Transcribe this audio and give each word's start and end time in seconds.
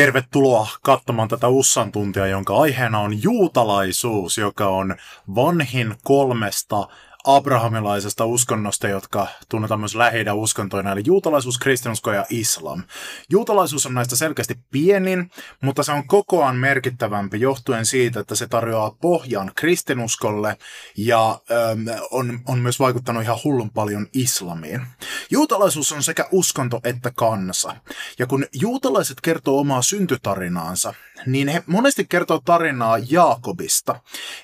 Tervetuloa 0.00 0.68
katsomaan 0.82 1.28
tätä 1.28 1.48
Ussan 1.48 1.92
tuntia, 1.92 2.26
jonka 2.26 2.56
aiheena 2.56 2.98
on 2.98 3.22
juutalaisuus, 3.22 4.38
joka 4.38 4.68
on 4.68 4.96
vanhin 5.34 5.94
kolmesta 6.04 6.88
abrahamilaisesta 7.24 8.24
uskonnosta, 8.24 8.88
jotka 8.88 9.26
tunnetaan 9.48 9.80
myös 9.80 9.94
lähi 9.94 10.24
uskontoina, 10.34 10.92
eli 10.92 11.02
juutalaisuus, 11.04 11.58
kristinusko 11.58 12.12
ja 12.12 12.26
islam. 12.30 12.82
Juutalaisuus 13.30 13.86
on 13.86 13.94
näistä 13.94 14.16
selkeästi 14.16 14.54
pienin, 14.70 15.30
mutta 15.60 15.82
se 15.82 15.92
on 15.92 16.06
kokoaan 16.06 16.56
merkittävämpi 16.56 17.40
johtuen 17.40 17.86
siitä, 17.86 18.20
että 18.20 18.34
se 18.34 18.46
tarjoaa 18.46 18.96
pohjan 19.00 19.52
kristinuskolle 19.54 20.56
ja 20.96 21.40
ähm, 21.50 21.88
on, 22.10 22.40
on 22.46 22.58
myös 22.58 22.80
vaikuttanut 22.80 23.22
ihan 23.22 23.38
hullun 23.44 23.70
paljon 23.70 24.06
islamiin. 24.14 24.86
Juutalaisuus 25.30 25.92
on 25.92 26.02
sekä 26.02 26.28
uskonto 26.32 26.80
että 26.84 27.12
kansa. 27.16 27.76
Ja 28.18 28.26
kun 28.26 28.46
juutalaiset 28.52 29.20
kertoo 29.20 29.58
omaa 29.58 29.82
syntytarinaansa, 29.82 30.94
niin 31.26 31.48
he 31.48 31.62
monesti 31.66 32.06
kertoo 32.08 32.40
tarinaa 32.44 32.98
Jaakobista, 32.98 34.00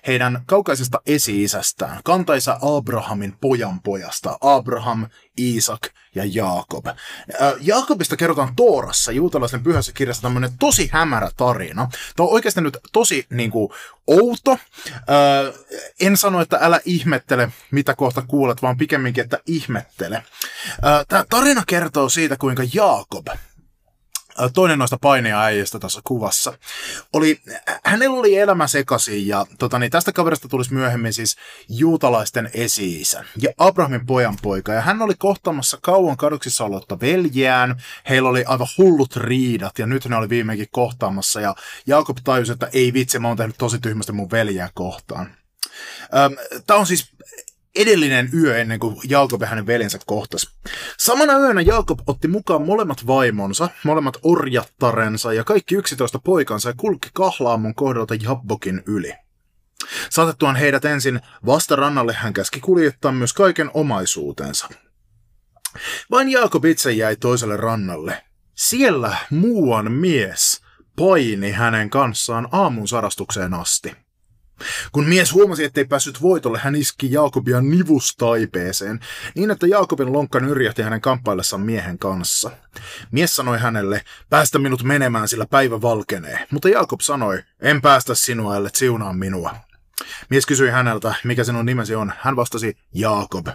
heidän 0.07 0.43
kaukaisesta 0.47 1.01
esi-isästään, 1.07 2.01
kantaisa 2.05 2.59
Abrahamin 2.67 3.35
pojan 3.41 3.81
pojasta, 3.81 4.39
Abraham, 4.41 5.07
Iisak 5.39 5.89
ja 6.15 6.23
Jaakob. 6.25 6.87
Jaakobista 7.61 8.17
kerrotaan 8.17 8.57
Toorassa, 8.57 9.13
juutalaisten 9.13 9.63
pyhässä 9.63 9.93
kirjassa, 9.93 10.23
tämmöinen 10.23 10.51
tosi 10.59 10.91
hämärä 10.93 11.31
tarina. 11.37 11.89
Tämä 12.17 12.27
on 12.27 12.33
oikeasti 12.33 12.61
nyt 12.61 12.79
tosi 12.93 13.27
niin 13.31 13.51
kuin, 13.51 13.69
outo. 14.07 14.59
en 16.01 16.17
sano, 16.17 16.41
että 16.41 16.59
älä 16.61 16.81
ihmettele, 16.85 17.53
mitä 17.71 17.95
kohta 17.95 18.23
kuulet, 18.23 18.63
vaan 18.63 18.77
pikemminkin, 18.77 19.25
että 19.25 19.39
ihmettele. 19.47 20.23
Tämä 21.09 21.25
tarina 21.31 21.63
kertoo 21.67 22.09
siitä, 22.09 22.37
kuinka 22.37 22.63
Jaakob, 22.73 23.27
toinen 24.55 24.79
noista 24.79 24.99
painiaäijistä 25.01 25.79
tässä 25.79 26.01
kuvassa, 26.05 26.59
oli, 27.13 27.41
hänellä 27.85 28.17
oli 28.17 28.37
elämä 28.37 28.67
sekaisin 28.67 29.27
ja 29.27 29.47
tota, 29.59 29.79
niin 29.79 29.91
tästä 29.91 30.13
kaverista 30.13 30.49
tulisi 30.49 30.75
myöhemmin 30.75 31.13
siis 31.13 31.37
juutalaisten 31.69 32.51
esi 32.55 33.03
ja 33.39 33.53
Abrahamin 33.59 34.07
pojan 34.07 34.37
poika. 34.43 34.73
Ja 34.73 34.81
hän 34.81 35.03
oli 35.03 35.15
kohtaamassa 35.19 35.79
kauan 35.83 36.17
kaduksissa 36.17 36.65
ollutta 36.65 37.01
veljeään. 37.01 37.83
Heillä 38.09 38.29
oli 38.29 38.45
aivan 38.45 38.67
hullut 38.79 39.17
riidat 39.17 39.79
ja 39.79 39.87
nyt 39.87 40.05
ne 40.05 40.17
oli 40.17 40.29
viimeinkin 40.29 40.69
kohtaamassa 40.71 41.41
ja 41.41 41.55
Jaakob 41.87 42.19
tajusi, 42.25 42.53
että 42.53 42.69
ei 42.73 42.93
vitsi, 42.93 43.19
mä 43.19 43.29
oon 43.29 43.37
tehnyt 43.37 43.59
tosi 43.59 43.79
tyhmästi 43.79 44.13
mun 44.13 44.31
veljeä 44.31 44.71
kohtaan. 44.75 45.37
Tämä 46.67 46.81
on 46.81 46.87
siis 46.87 47.17
edellinen 47.77 48.31
yö 48.35 48.59
ennen 48.59 48.81
kuin 48.81 48.97
Jaakob 49.09 49.43
ja 49.43 49.47
hänen 49.47 49.67
veljensä 49.67 49.99
kohtas. 50.07 50.51
Samana 50.99 51.39
yönä 51.39 51.61
Jaakob 51.61 51.99
otti 52.07 52.29
mukaan 52.29 52.63
molemmat 52.63 53.07
vaimonsa, 53.07 53.69
molemmat 53.85 54.17
orjattarensa 54.23 55.33
ja 55.33 55.45
kaikki 55.45 55.75
11 55.75 56.19
poikansa 56.19 56.69
ja 56.69 56.75
kulki 56.77 57.09
kahlaamun 57.15 57.75
kohdalta 57.75 58.15
Jabbokin 58.15 58.83
yli. 58.87 59.13
Saatettuaan 60.11 60.57
heidät 60.57 60.85
ensin 60.85 61.21
vastarannalle 61.47 62.13
hän 62.13 62.33
käski 62.33 62.61
kuljettaa 62.61 63.13
myös 63.13 63.33
kaiken 63.33 63.71
omaisuutensa. 63.75 64.69
Vain 66.11 66.29
Jaakob 66.29 66.65
itse 66.65 66.93
jäi 66.93 67.17
toiselle 67.17 67.57
rannalle. 67.57 68.25
Siellä 68.55 69.17
muuan 69.31 69.93
mies 69.93 70.61
paini 70.97 71.51
hänen 71.51 71.91
kanssaan 71.91 72.49
aamun 72.53 72.89
sarastukseen 72.89 73.55
asti. 73.55 74.06
Kun 74.93 75.05
mies 75.05 75.33
huomasi, 75.33 75.65
ettei 75.65 75.85
päässyt 75.85 76.23
voitolle, 76.23 76.59
hän 76.59 76.75
iski 76.75 77.13
Jaakobia 77.13 77.61
nivustaipeeseen, 77.61 79.01
niin 79.35 79.51
että 79.51 79.67
Jaakobin 79.67 80.13
lonkka 80.13 80.41
nyrjähti 80.41 80.83
hänen 80.83 81.01
kamppaillessaan 81.01 81.63
miehen 81.63 81.99
kanssa. 81.99 82.51
Mies 83.11 83.37
sanoi 83.37 83.59
hänelle, 83.59 84.05
päästä 84.31 84.59
minut 84.59 84.83
menemään, 84.83 85.29
sillä 85.29 85.47
päivä 85.47 85.83
valkenee. 85.83 86.47
Mutta 86.51 86.69
Jaakob 86.69 87.01
sanoi, 87.01 87.43
en 87.61 87.83
päästä 87.83 88.15
sinua, 88.15 88.57
ellei 88.57 88.71
siunaa 88.75 89.13
minua. 89.13 89.55
Mies 90.31 90.47
kysyi 90.47 90.71
häneltä, 90.71 91.15
mikä 91.25 91.45
sinun 91.45 91.67
nimesi 91.67 91.95
on. 91.95 92.13
Hän 92.19 92.37
vastasi, 92.37 92.77
Jaakob. 92.95 93.47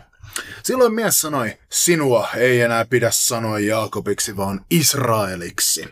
Silloin 0.64 0.94
mies 0.94 1.22
sanoi, 1.22 1.58
sinua 1.70 2.30
ei 2.36 2.62
enää 2.62 2.86
pidä 2.86 3.12
sanoa 3.12 3.60
Jaakobiksi, 3.60 4.38
vaan 4.38 4.66
Israeliksi, 4.70 5.88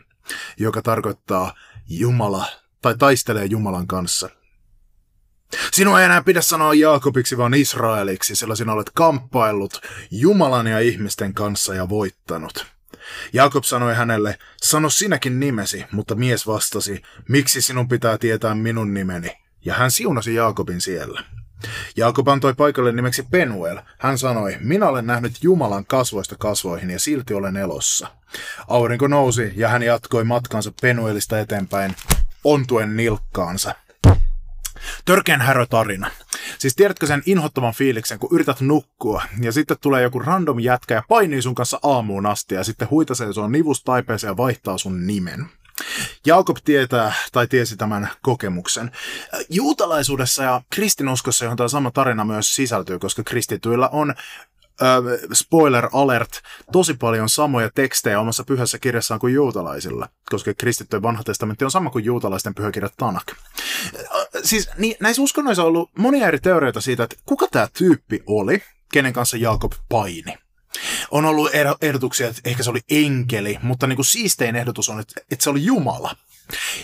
joka 0.57 0.81
tarkoittaa 0.81 1.53
Jumala 1.89 2.45
tai 2.81 2.97
taistelee 2.97 3.45
Jumalan 3.45 3.87
kanssa. 3.87 4.29
Sinua 5.71 5.99
ei 5.99 6.05
enää 6.05 6.23
pidä 6.23 6.41
sanoa 6.41 6.73
Jaakobiksi, 6.73 7.37
vaan 7.37 7.53
Israeliksi, 7.53 8.35
sillä 8.35 8.55
sinä 8.55 8.73
olet 8.73 8.91
kamppaillut 8.93 9.81
Jumalan 10.11 10.67
ja 10.67 10.79
ihmisten 10.79 11.33
kanssa 11.33 11.75
ja 11.75 11.89
voittanut. 11.89 12.65
Jaakob 13.33 13.63
sanoi 13.63 13.95
hänelle, 13.95 14.39
sano 14.61 14.89
sinäkin 14.89 15.39
nimesi, 15.39 15.85
mutta 15.91 16.15
mies 16.15 16.47
vastasi, 16.47 17.01
miksi 17.27 17.61
sinun 17.61 17.87
pitää 17.87 18.17
tietää 18.17 18.55
minun 18.55 18.93
nimeni? 18.93 19.37
Ja 19.65 19.73
hän 19.73 19.91
siunasi 19.91 20.35
Jaakobin 20.35 20.81
siellä. 20.81 21.23
Jaakob 21.97 22.27
antoi 22.27 22.53
paikalle 22.53 22.91
nimeksi 22.91 23.23
Penuel. 23.31 23.79
Hän 23.99 24.17
sanoi, 24.17 24.57
minä 24.59 24.87
olen 24.87 25.07
nähnyt 25.07 25.33
Jumalan 25.41 25.85
kasvoista 25.85 26.35
kasvoihin 26.39 26.89
ja 26.89 26.99
silti 26.99 27.33
olen 27.33 27.57
elossa. 27.57 28.07
Aurinko 28.67 29.07
nousi 29.07 29.53
ja 29.55 29.69
hän 29.69 29.83
jatkoi 29.83 30.23
matkansa 30.23 30.71
Penuelista 30.81 31.39
eteenpäin, 31.39 31.95
ontuen 32.43 32.97
nilkkaansa. 32.97 33.75
Törkeän 35.05 35.41
härö 35.41 35.65
tarina. 35.65 36.11
Siis 36.59 36.75
tiedätkö 36.75 37.07
sen 37.07 37.23
inhottavan 37.25 37.73
fiiliksen, 37.73 38.19
kun 38.19 38.29
yrität 38.31 38.61
nukkua, 38.61 39.23
ja 39.41 39.51
sitten 39.51 39.77
tulee 39.81 40.03
joku 40.03 40.19
random 40.19 40.59
jätkä 40.59 40.93
ja 40.93 41.03
painii 41.07 41.41
sun 41.41 41.55
kanssa 41.55 41.79
aamuun 41.83 42.25
asti, 42.25 42.55
ja 42.55 42.63
sitten 42.63 42.89
huitasee 42.89 43.33
sua 43.33 43.49
nivus 43.49 43.83
taipeeseen 43.83 44.31
ja 44.31 44.37
vaihtaa 44.37 44.77
sun 44.77 45.07
nimen. 45.07 45.45
Jaakob 46.25 46.57
tietää 46.65 47.13
tai 47.31 47.47
tiesi 47.47 47.77
tämän 47.77 48.09
kokemuksen. 48.21 48.91
Juutalaisuudessa 49.49 50.43
ja 50.43 50.61
kristinuskossa, 50.69 51.45
johon 51.45 51.57
tämä 51.57 51.67
sama 51.67 51.91
tarina 51.91 52.25
myös 52.25 52.55
sisältyy, 52.55 52.99
koska 52.99 53.23
kristityillä 53.23 53.89
on 53.89 54.15
spoiler 55.33 55.89
alert, 55.93 56.41
tosi 56.71 56.93
paljon 56.93 57.29
samoja 57.29 57.69
tekstejä 57.75 58.19
omassa 58.19 58.43
pyhässä 58.43 58.79
kirjassaan 58.79 59.19
kuin 59.19 59.33
juutalaisilla, 59.33 60.09
koska 60.29 60.53
kristittyjen 60.53 61.03
vanha 61.03 61.23
testamentti 61.23 61.65
on 61.65 61.71
sama 61.71 61.89
kuin 61.89 62.05
juutalaisten 62.05 62.55
pyhäkirjat 62.55 62.93
Tanak. 62.97 63.31
Siis 64.43 64.69
niin, 64.77 64.95
näissä 64.99 65.21
uskonnoissa 65.21 65.63
on 65.63 65.67
ollut 65.67 65.91
monia 65.97 66.27
eri 66.27 66.39
teorioita 66.39 66.81
siitä, 66.81 67.03
että 67.03 67.15
kuka 67.25 67.47
tämä 67.51 67.67
tyyppi 67.77 68.23
oli, 68.27 68.63
kenen 68.93 69.13
kanssa 69.13 69.37
Jaakob 69.37 69.71
paini. 69.89 70.37
On 71.11 71.25
ollut 71.25 71.51
ehdotuksia, 71.81 72.27
että 72.27 72.41
ehkä 72.45 72.63
se 72.63 72.69
oli 72.69 72.81
enkeli, 72.91 73.57
mutta 73.61 73.87
niin 73.87 73.95
kuin 73.95 74.05
siistein 74.05 74.55
ehdotus 74.55 74.89
on, 74.89 74.99
että, 74.99 75.21
että 75.31 75.43
se 75.43 75.49
oli 75.49 75.65
Jumala. 75.65 76.15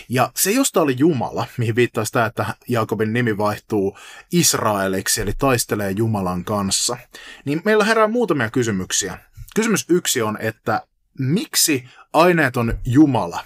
Ja 0.08 0.32
se, 0.36 0.50
josta 0.50 0.80
oli 0.80 0.94
Jumala, 0.98 1.46
mihin 1.56 1.76
viittaa 1.76 2.04
sitä, 2.04 2.26
että 2.26 2.46
Jaakobin 2.68 3.12
nimi 3.12 3.38
vaihtuu 3.38 3.98
Israeliksi, 4.32 5.20
eli 5.20 5.32
taistelee 5.38 5.90
Jumalan 5.90 6.44
kanssa, 6.44 6.96
niin 7.44 7.62
meillä 7.64 7.84
herää 7.84 8.08
muutamia 8.08 8.50
kysymyksiä. 8.50 9.18
Kysymys 9.54 9.84
yksi 9.88 10.22
on, 10.22 10.38
että 10.40 10.86
miksi 11.18 11.84
aineeton 12.12 12.78
Jumala 12.84 13.44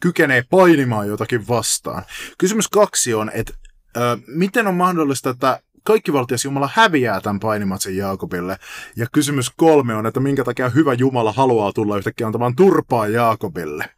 kykenee 0.00 0.44
painimaan 0.50 1.08
jotakin 1.08 1.48
vastaan? 1.48 2.02
Kysymys 2.38 2.68
kaksi 2.68 3.14
on, 3.14 3.30
että 3.34 3.52
ö, 3.96 4.18
miten 4.26 4.66
on 4.66 4.74
mahdollista, 4.74 5.30
että 5.30 5.60
kaikkivaltias 5.82 6.44
Jumala 6.44 6.70
häviää 6.74 7.20
tämän 7.20 7.40
painimatsen 7.40 7.96
Jaakobille. 7.96 8.58
Ja 8.96 9.06
kysymys 9.12 9.50
kolme 9.56 9.94
on, 9.94 10.06
että 10.06 10.20
minkä 10.20 10.44
takia 10.44 10.68
hyvä 10.68 10.92
Jumala 10.92 11.32
haluaa 11.32 11.72
tulla 11.72 11.98
yhtäkkiä 11.98 12.26
antamaan 12.26 12.56
turpaa 12.56 13.06
Jaakobille. 13.06 13.90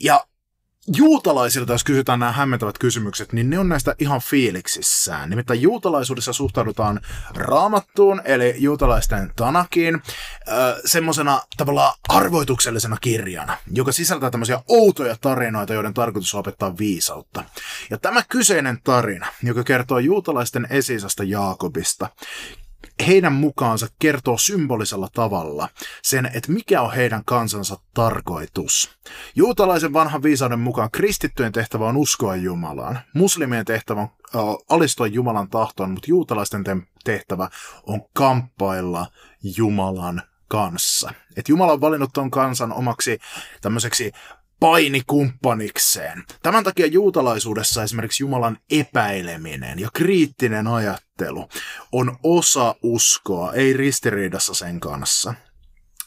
Ja 0.00 0.26
juutalaisilta, 0.96 1.72
jos 1.72 1.84
kysytään 1.84 2.20
nämä 2.20 2.32
hämmentävät 2.32 2.78
kysymykset, 2.78 3.32
niin 3.32 3.50
ne 3.50 3.58
on 3.58 3.68
näistä 3.68 3.94
ihan 3.98 4.20
fiiliksissään. 4.20 5.30
Nimittäin 5.30 5.62
juutalaisuudessa 5.62 6.32
suhtaudutaan 6.32 7.00
raamattuun, 7.34 8.22
eli 8.24 8.54
juutalaisten 8.58 9.32
Tanakiin, 9.36 10.02
semmoisena 10.84 11.40
tavallaan 11.56 11.94
arvoituksellisena 12.08 12.96
kirjana, 13.00 13.56
joka 13.72 13.92
sisältää 13.92 14.30
tämmöisiä 14.30 14.60
outoja 14.68 15.16
tarinoita, 15.20 15.74
joiden 15.74 15.94
tarkoitus 15.94 16.34
on 16.34 16.40
opettaa 16.40 16.78
viisautta. 16.78 17.44
Ja 17.90 17.98
tämä 17.98 18.22
kyseinen 18.28 18.78
tarina, 18.84 19.26
joka 19.42 19.64
kertoo 19.64 19.98
juutalaisten 19.98 20.66
esisasta 20.70 21.24
Jaakobista, 21.24 22.08
heidän 23.06 23.32
mukaansa 23.32 23.86
kertoo 23.98 24.38
symbolisella 24.38 25.08
tavalla 25.12 25.68
sen, 26.02 26.30
että 26.34 26.52
mikä 26.52 26.82
on 26.82 26.92
heidän 26.92 27.24
kansansa 27.24 27.76
tarkoitus. 27.94 28.98
Juutalaisen 29.34 29.92
vanhan 29.92 30.22
viisauden 30.22 30.60
mukaan 30.60 30.90
kristittyjen 30.90 31.52
tehtävä 31.52 31.88
on 31.88 31.96
uskoa 31.96 32.36
Jumalaan. 32.36 32.98
Muslimien 33.14 33.64
tehtävä 33.64 34.00
on 34.00 34.58
alistua 34.68 35.06
Jumalan 35.06 35.50
tahtoon, 35.50 35.90
mutta 35.90 36.10
juutalaisten 36.10 36.64
tehtävä 37.04 37.48
on 37.86 38.02
kamppailla 38.12 39.06
Jumalan 39.56 40.22
kanssa. 40.48 41.12
Et 41.36 41.48
Jumala 41.48 41.72
on 41.72 41.80
valinnut 41.80 42.10
ton 42.12 42.30
kansan 42.30 42.72
omaksi 42.72 43.18
tämmöiseksi 43.60 44.12
painikumpanikseen. 44.64 46.24
Tämän 46.42 46.64
takia 46.64 46.86
juutalaisuudessa 46.86 47.82
esimerkiksi 47.82 48.22
Jumalan 48.22 48.58
epäileminen 48.70 49.78
ja 49.78 49.88
kriittinen 49.92 50.66
ajattelu 50.66 51.48
on 51.92 52.16
osa 52.22 52.74
uskoa, 52.82 53.52
ei 53.52 53.72
ristiriidassa 53.72 54.54
sen 54.54 54.80
kanssa. 54.80 55.34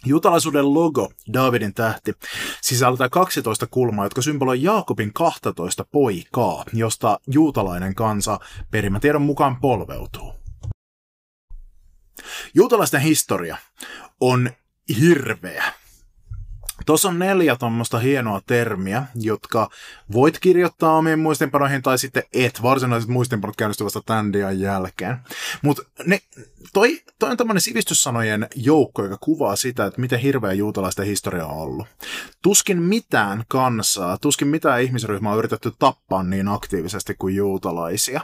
Juutalaisuuden 0.06 0.74
logo, 0.74 1.12
Davidin 1.34 1.74
tähti, 1.74 2.14
sisältää 2.62 3.10
12 3.10 3.68
kulmaa, 3.68 4.06
jotka 4.06 4.22
symboloi 4.22 4.64
Jaakobin 4.64 5.14
12 5.14 5.86
poikaa, 5.92 6.66
josta 6.74 7.20
juutalainen 7.28 7.96
kansa 7.96 8.40
perimätiedon 8.72 9.22
mukaan 9.22 9.60
polveutuu. 9.62 10.34
Juutalaisten 12.54 13.02
historia 13.02 13.58
on 14.20 14.50
hirveä. 15.00 15.74
Tuossa 16.88 17.10
on 17.10 17.20
neljä 17.20 17.56
tuommoista 17.56 18.00
hienoa 18.00 18.42
termiä, 18.46 19.04
jotka 19.16 19.70
voit 20.12 20.40
kirjoittaa 20.40 20.98
omiin 20.98 21.20
muistinpanoihin 21.20 21.82
tai 21.82 21.98
sitten 21.98 22.24
et. 22.34 22.62
Varsinaiset 22.62 23.10
muistinpanot 23.10 23.56
käynnistyvät 23.56 23.86
vasta 23.86 24.02
tämän 24.06 24.34
dian 24.34 24.60
jälkeen. 24.60 25.18
Mutta 25.62 25.84
toi, 26.74 27.02
toi 27.20 27.32
on 27.32 27.38
tämmöinen 27.38 27.62
sivistyssanojen 27.62 28.48
joukko, 28.56 29.04
joka 29.04 29.18
kuvaa 29.18 29.56
sitä, 29.56 29.86
että 29.86 30.02
miten 30.02 30.20
hirveä 30.20 30.54
juutalaisten 30.54 31.06
historia 31.06 31.46
on 31.46 31.58
ollut. 31.58 31.88
Tuskin 32.42 32.82
mitään 32.82 33.44
kansaa, 33.48 34.18
tuskin 34.18 34.48
mitään 34.48 34.82
ihmisryhmää 34.82 35.32
on 35.32 35.40
yritetty 35.40 35.72
tappaa 35.80 36.24
niin 36.24 36.48
aktiivisesti 36.48 37.16
kuin 37.20 37.36
juutalaisia 37.36 38.22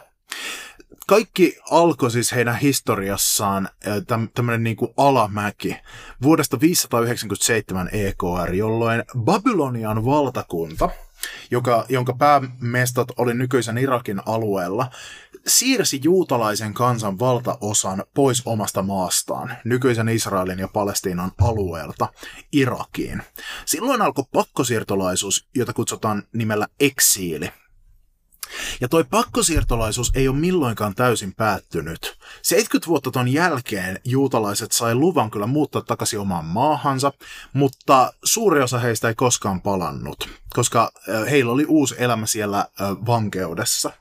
kaikki 1.07 1.57
alkoi 1.71 2.11
siis 2.11 2.31
heidän 2.31 2.55
historiassaan 2.55 3.69
tämmöinen 4.33 4.63
niin 4.63 4.75
kuin 4.75 4.93
alamäki 4.97 5.75
vuodesta 6.21 6.59
597 6.59 7.89
EKR, 7.91 8.53
jolloin 8.53 9.03
Babylonian 9.17 10.05
valtakunta, 10.05 10.89
joka, 11.51 11.85
jonka 11.89 12.13
päämestat 12.13 13.07
oli 13.17 13.33
nykyisen 13.33 13.77
Irakin 13.77 14.21
alueella, 14.25 14.89
siirsi 15.47 15.99
juutalaisen 16.03 16.73
kansan 16.73 17.19
valtaosan 17.19 18.03
pois 18.13 18.41
omasta 18.45 18.81
maastaan, 18.81 19.57
nykyisen 19.65 20.09
Israelin 20.09 20.59
ja 20.59 20.67
Palestiinan 20.67 21.31
alueelta, 21.41 22.07
Irakiin. 22.51 23.23
Silloin 23.65 24.01
alkoi 24.01 24.23
pakkosiirtolaisuus, 24.33 25.47
jota 25.55 25.73
kutsutaan 25.73 26.23
nimellä 26.33 26.67
eksiili, 26.79 27.51
ja 28.81 28.87
toi 28.89 29.03
pakkosiirtolaisuus 29.03 30.11
ei 30.15 30.27
ole 30.27 30.37
milloinkaan 30.37 30.95
täysin 30.95 31.35
päättynyt. 31.35 32.17
70 32.41 32.87
vuotta 32.87 33.11
ton 33.11 33.27
jälkeen 33.27 33.99
juutalaiset 34.03 34.71
sai 34.71 34.95
luvan 34.95 35.31
kyllä 35.31 35.47
muuttaa 35.47 35.81
takaisin 35.81 36.19
omaan 36.19 36.45
maahansa, 36.45 37.11
mutta 37.53 38.13
suuri 38.23 38.61
osa 38.61 38.79
heistä 38.79 39.07
ei 39.07 39.15
koskaan 39.15 39.61
palannut, 39.61 40.29
koska 40.53 40.91
heillä 41.29 41.51
oli 41.51 41.65
uusi 41.67 41.95
elämä 41.97 42.25
siellä 42.25 42.67
vankeudessa. 43.05 43.91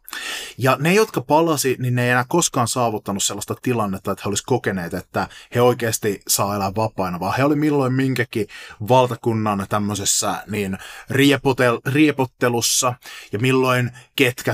Ja 0.58 0.76
ne, 0.80 0.94
jotka 0.94 1.20
palasi, 1.20 1.76
niin 1.78 1.94
ne 1.94 2.04
ei 2.04 2.10
enää 2.10 2.24
koskaan 2.28 2.68
saavuttanut 2.68 3.22
sellaista 3.22 3.54
tilannetta, 3.62 4.12
että 4.12 4.22
he 4.24 4.28
olisivat 4.28 4.46
kokeneet, 4.46 4.94
että 4.94 5.28
he 5.54 5.60
oikeasti 5.60 6.22
saa 6.28 6.56
elää 6.56 6.72
vapaina, 6.76 7.20
vaan 7.20 7.36
he 7.36 7.44
oli 7.44 7.56
milloin 7.56 7.92
minkäkin 7.92 8.46
valtakunnan 8.88 9.66
tämmöisessä 9.68 10.44
niin 10.46 10.78
riepotel, 11.10 11.80
riepottelussa 11.86 12.94
ja 13.32 13.38
milloin 13.38 13.90
ketkä 14.16 14.52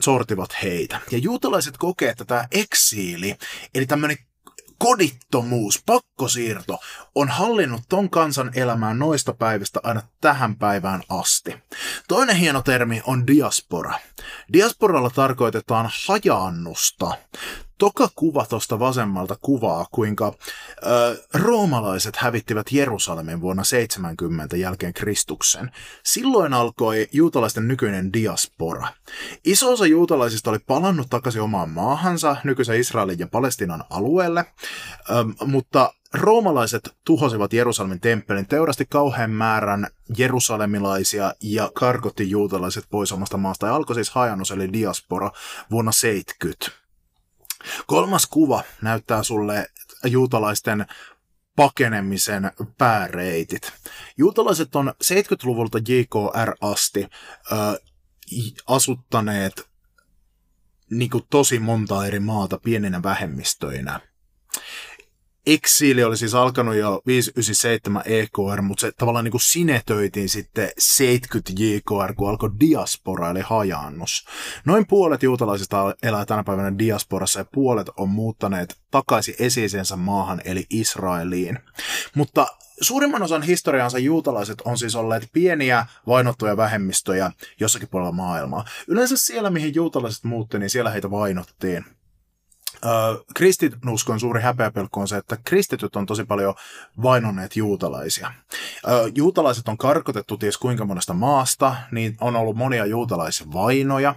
sortivat 0.00 0.62
heitä. 0.62 1.00
Ja 1.10 1.18
juutalaiset 1.18 1.78
kokee, 1.78 2.10
että 2.10 2.24
tämä 2.24 2.48
eksiili, 2.50 3.09
eli 3.74 3.86
tämmöinen 3.86 4.16
kodittomuus, 4.78 5.82
pakkosiirto 5.86 6.78
on 7.14 7.28
hallinnut 7.28 7.80
ton 7.88 8.10
kansan 8.10 8.50
elämään 8.54 8.98
noista 8.98 9.32
päivistä 9.32 9.80
aina 9.82 10.02
tähän 10.20 10.56
päivään 10.56 11.02
asti. 11.08 11.56
Toinen 12.08 12.36
hieno 12.36 12.62
termi 12.62 13.02
on 13.06 13.26
diaspora. 13.26 13.98
Diasporalla 14.52 15.10
tarkoitetaan 15.10 15.90
hajaannusta. 16.06 17.16
Toka 17.80 18.08
kuva 18.14 18.46
tuosta 18.46 18.78
vasemmalta 18.78 19.36
kuvaa, 19.40 19.86
kuinka 19.90 20.32
ö, 20.86 21.24
roomalaiset 21.34 22.16
hävittivät 22.16 22.72
Jerusalemin 22.72 23.40
vuonna 23.40 23.64
70 23.64 24.56
jälkeen 24.56 24.94
Kristuksen. 24.94 25.70
Silloin 26.04 26.52
alkoi 26.52 27.08
juutalaisten 27.12 27.68
nykyinen 27.68 28.12
diaspora. 28.12 28.88
Iso 29.44 29.72
osa 29.72 29.86
juutalaisista 29.86 30.50
oli 30.50 30.58
palannut 30.58 31.06
takaisin 31.10 31.42
omaan 31.42 31.70
maahansa, 31.70 32.36
nykyisen 32.44 32.80
Israelin 32.80 33.18
ja 33.18 33.26
Palestinan 33.26 33.84
alueelle, 33.90 34.44
ö, 35.10 35.46
mutta 35.46 35.92
roomalaiset 36.14 36.96
tuhosivat 37.04 37.52
Jerusalemin 37.52 38.00
temppelin, 38.00 38.46
teurasti 38.46 38.86
kauhean 38.88 39.30
määrän 39.30 39.86
jerusalemilaisia 40.18 41.34
ja 41.42 41.70
karkotti 41.74 42.30
juutalaiset 42.30 42.84
pois 42.90 43.12
omasta 43.12 43.36
maasta 43.36 43.66
ja 43.66 43.74
alkoi 43.74 43.94
siis 43.94 44.10
hajannus 44.10 44.50
eli 44.50 44.72
diaspora 44.72 45.30
vuonna 45.70 45.92
70. 45.92 46.79
Kolmas 47.86 48.26
kuva 48.26 48.62
näyttää 48.82 49.22
sulle 49.22 49.66
juutalaisten 50.04 50.86
pakenemisen 51.56 52.50
pääreitit. 52.78 53.72
Juutalaiset 54.16 54.76
on 54.76 54.94
70-luvulta 55.04 55.78
JKR 55.78 56.54
asti 56.60 57.08
ö, 57.52 57.56
asuttaneet 58.66 59.70
niin 60.90 61.10
kuin 61.10 61.24
tosi 61.30 61.58
monta 61.58 62.06
eri 62.06 62.20
maata 62.20 62.58
pieninä 62.58 63.02
vähemmistöinä. 63.02 64.00
Eksiili 65.46 66.04
oli 66.04 66.16
siis 66.16 66.34
alkanut 66.34 66.74
jo 66.74 67.02
597 67.06 68.02
EKR, 68.06 68.62
mutta 68.62 68.80
se 68.80 68.92
tavallaan 68.92 69.24
niin 69.24 69.32
kuin 69.32 69.40
sinetöitiin 69.40 70.28
sitten 70.28 70.70
70 70.78 71.52
JKR, 71.62 72.14
kun 72.16 72.30
alkoi 72.30 72.50
diaspora, 72.60 73.30
eli 73.30 73.40
hajaannus. 73.40 74.26
Noin 74.64 74.86
puolet 74.86 75.22
juutalaisista 75.22 75.94
elää 76.02 76.26
tänä 76.26 76.44
päivänä 76.44 76.78
diasporassa 76.78 77.40
ja 77.40 77.44
puolet 77.44 77.90
on 77.96 78.08
muuttaneet 78.08 78.80
takaisin 78.90 79.34
esiisensä 79.38 79.96
maahan, 79.96 80.40
eli 80.44 80.66
Israeliin. 80.70 81.58
Mutta 82.14 82.46
suurimman 82.80 83.22
osan 83.22 83.42
historiansa 83.42 83.98
juutalaiset 83.98 84.60
on 84.60 84.78
siis 84.78 84.96
olleet 84.96 85.28
pieniä 85.32 85.86
vainottuja 86.06 86.56
vähemmistöjä 86.56 87.32
jossakin 87.60 87.88
puolella 87.88 88.12
maailmaa. 88.12 88.64
Yleensä 88.88 89.16
siellä, 89.16 89.50
mihin 89.50 89.74
juutalaiset 89.74 90.24
muutti, 90.24 90.58
niin 90.58 90.70
siellä 90.70 90.90
heitä 90.90 91.10
vainottiin. 91.10 91.84
Kristinuskon 93.34 94.20
suuri 94.20 94.40
häpeäpelkko 94.40 95.00
on 95.00 95.08
se, 95.08 95.16
että 95.16 95.36
kristityt 95.44 95.96
on 95.96 96.06
tosi 96.06 96.24
paljon 96.24 96.54
vainonneet 97.02 97.56
juutalaisia. 97.56 98.32
Juutalaiset 99.14 99.68
on 99.68 99.78
karkotettu 99.78 100.36
ties 100.36 100.58
kuinka 100.58 100.84
monesta 100.84 101.14
maasta, 101.14 101.76
niin 101.92 102.16
on 102.20 102.36
ollut 102.36 102.56
monia 102.56 102.86
juutalaisvainoja. 102.86 104.14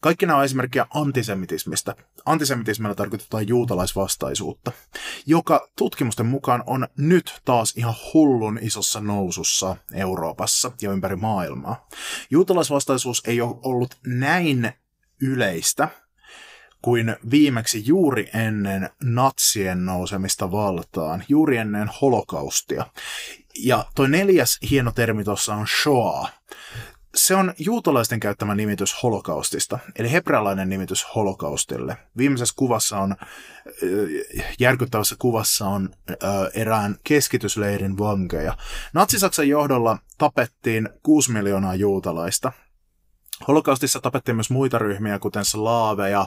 Kaikki 0.00 0.26
nämä 0.26 0.38
on 0.38 0.44
esimerkkejä 0.44 0.86
antisemitismistä. 0.94 1.94
Antisemitismillä 2.26 2.94
tarkoitetaan 2.94 3.48
juutalaisvastaisuutta, 3.48 4.72
joka 5.26 5.68
tutkimusten 5.78 6.26
mukaan 6.26 6.62
on 6.66 6.88
nyt 6.96 7.40
taas 7.44 7.72
ihan 7.76 7.94
hullun 8.14 8.58
isossa 8.62 9.00
nousussa 9.00 9.76
Euroopassa 9.92 10.72
ja 10.82 10.92
ympäri 10.92 11.16
maailmaa. 11.16 11.88
Juutalaisvastaisuus 12.30 13.22
ei 13.26 13.40
ole 13.40 13.56
ollut 13.62 13.94
näin 14.06 14.72
yleistä 15.22 15.88
kuin 16.86 17.16
viimeksi 17.30 17.82
juuri 17.86 18.30
ennen 18.34 18.90
natsien 19.02 19.86
nousemista 19.86 20.52
valtaan, 20.52 21.24
juuri 21.28 21.56
ennen 21.56 21.90
holokaustia. 22.02 22.86
Ja 23.58 23.84
toi 23.94 24.08
neljäs 24.08 24.58
hieno 24.70 24.92
termi 24.92 25.24
tuossa 25.24 25.54
on 25.54 25.66
Shoah. 25.82 26.32
Se 27.14 27.34
on 27.34 27.54
juutalaisten 27.58 28.20
käyttämä 28.20 28.54
nimitys 28.54 29.02
holokaustista, 29.02 29.78
eli 29.98 30.12
hebrealainen 30.12 30.68
nimitys 30.68 31.06
holokaustille. 31.14 31.96
Viimeisessä 32.16 32.54
kuvassa 32.56 32.98
on, 32.98 33.16
järkyttävässä 34.58 35.16
kuvassa 35.18 35.66
on 35.66 35.90
erään 36.54 36.96
keskitysleirin 37.04 37.98
vankeja. 37.98 38.56
Natsi-Saksan 38.92 39.48
johdolla 39.48 39.98
tapettiin 40.18 40.88
6 41.02 41.32
miljoonaa 41.32 41.74
juutalaista. 41.74 42.52
Holokaustissa 43.48 44.00
tapettiin 44.00 44.36
myös 44.36 44.50
muita 44.50 44.78
ryhmiä, 44.78 45.18
kuten 45.18 45.44
slaaveja, 45.44 46.26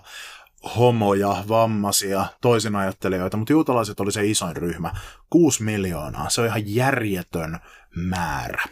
homoja, 0.77 1.43
vammaisia, 1.47 2.25
toisinajattelijoita, 2.41 3.37
mutta 3.37 3.53
juutalaiset 3.53 3.99
oli 3.99 4.11
se 4.11 4.25
isoin 4.25 4.55
ryhmä. 4.55 4.93
Kuusi 5.29 5.63
miljoonaa. 5.63 6.29
Se 6.29 6.41
on 6.41 6.47
ihan 6.47 6.75
järjetön 6.75 7.59
määrä. 7.95 8.63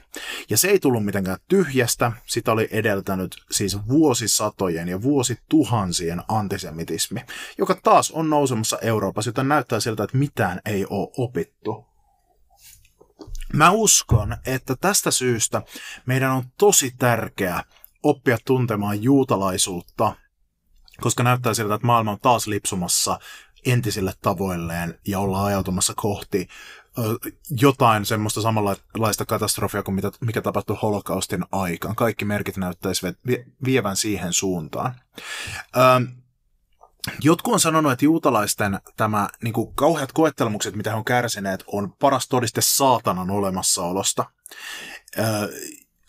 Ja 0.49 0.57
se 0.57 0.67
ei 0.67 0.79
tullut 0.79 1.05
mitenkään 1.05 1.37
tyhjästä, 1.47 2.11
sitä 2.25 2.51
oli 2.51 2.67
edeltänyt 2.71 3.35
siis 3.51 3.87
vuosisatojen 3.87 4.87
ja 4.87 5.01
vuosituhansien 5.01 6.23
antisemitismi, 6.27 7.19
joka 7.57 7.75
taas 7.83 8.11
on 8.11 8.29
nousemassa 8.29 8.77
Euroopassa, 8.81 9.29
joten 9.29 9.47
näyttää 9.47 9.79
siltä, 9.79 10.03
että 10.03 10.17
mitään 10.17 10.61
ei 10.65 10.85
ole 10.89 11.11
opittu. 11.17 11.85
Mä 13.53 13.71
uskon, 13.71 14.37
että 14.45 14.75
tästä 14.81 15.11
syystä 15.11 15.61
meidän 16.05 16.31
on 16.31 16.43
tosi 16.57 16.91
tärkeää 16.99 17.63
oppia 18.03 18.37
tuntemaan 18.45 19.03
juutalaisuutta, 19.03 20.15
koska 21.01 21.23
näyttää 21.23 21.53
siltä, 21.53 21.75
että 21.75 21.87
maailma 21.87 22.11
on 22.11 22.19
taas 22.21 22.47
lipsumassa 22.47 23.19
entisille 23.65 24.13
tavoilleen 24.21 24.99
ja 25.07 25.19
ollaan 25.19 25.45
ajautumassa 25.45 25.93
kohti 25.95 26.47
jotain 27.49 28.05
semmoista 28.05 28.41
samanlaista 28.41 29.25
katastrofia 29.25 29.83
kuin 29.83 29.95
mitä, 29.95 30.11
mikä 30.21 30.41
tapahtui 30.41 30.77
holokaustin 30.81 31.45
aikaan. 31.51 31.95
Kaikki 31.95 32.25
merkit 32.25 32.57
näyttäisivät 32.57 33.17
vievän 33.65 33.97
siihen 33.97 34.33
suuntaan. 34.33 34.95
Jotkut 37.21 37.53
on 37.53 37.59
sanonut, 37.59 37.91
että 37.91 38.05
juutalaisten 38.05 38.79
tämä 38.97 39.29
niin 39.43 39.53
kuin, 39.53 39.75
kauheat 39.75 40.11
koettelmukset, 40.11 40.75
mitä 40.75 40.89
he 40.89 40.95
on 40.95 41.05
kärsineet, 41.05 41.63
on 41.67 41.93
paras 41.93 42.27
todiste 42.27 42.61
saatanan 42.61 43.29
olemassaolosta 43.29 44.25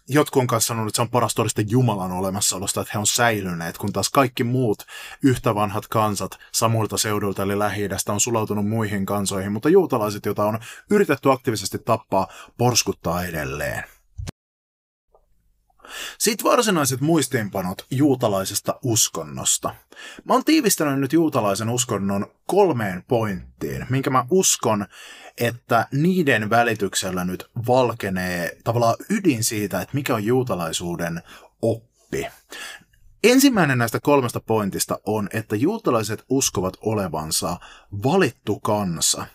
jotkut 0.08 0.40
on 0.40 0.46
kanssa 0.46 0.68
sanonut, 0.68 0.88
että 0.88 0.96
se 0.96 1.02
on 1.02 1.10
paras 1.10 1.34
todiste 1.34 1.64
Jumalan 1.68 2.12
olemassaolosta, 2.12 2.80
että 2.80 2.90
he 2.94 2.98
on 2.98 3.06
säilyneet, 3.06 3.78
kun 3.78 3.92
taas 3.92 4.10
kaikki 4.10 4.44
muut 4.44 4.86
yhtä 5.22 5.54
vanhat 5.54 5.86
kansat 5.86 6.38
samuilta 6.52 6.98
seudulta 6.98 7.42
eli 7.42 7.58
lähi 7.58 7.88
on 8.08 8.20
sulautunut 8.20 8.68
muihin 8.68 9.06
kansoihin, 9.06 9.52
mutta 9.52 9.68
juutalaiset, 9.68 10.26
joita 10.26 10.44
on 10.44 10.58
yritetty 10.90 11.32
aktiivisesti 11.32 11.78
tappaa, 11.78 12.26
porskuttaa 12.58 13.24
edelleen. 13.24 13.97
Sitten 16.18 16.50
varsinaiset 16.50 17.00
muistiinpanot 17.00 17.86
juutalaisesta 17.90 18.78
uskonnosta. 18.82 19.74
Mä 20.24 20.34
oon 20.34 20.44
tiivistänyt 20.44 21.00
nyt 21.00 21.12
juutalaisen 21.12 21.68
uskonnon 21.68 22.26
kolmeen 22.46 23.04
pointtiin, 23.08 23.86
minkä 23.90 24.10
mä 24.10 24.26
uskon, 24.30 24.86
että 25.38 25.88
niiden 25.92 26.50
välityksellä 26.50 27.24
nyt 27.24 27.50
valkenee 27.66 28.56
tavallaan 28.64 28.96
ydin 29.10 29.44
siitä, 29.44 29.80
että 29.80 29.94
mikä 29.94 30.14
on 30.14 30.24
juutalaisuuden 30.24 31.22
oppi. 31.62 32.26
Ensimmäinen 33.24 33.78
näistä 33.78 34.00
kolmesta 34.00 34.40
pointista 34.40 34.98
on, 35.06 35.28
että 35.32 35.56
juutalaiset 35.56 36.24
uskovat 36.28 36.76
olevansa 36.80 37.56
valittu 38.04 38.60
kansa. 38.60 39.26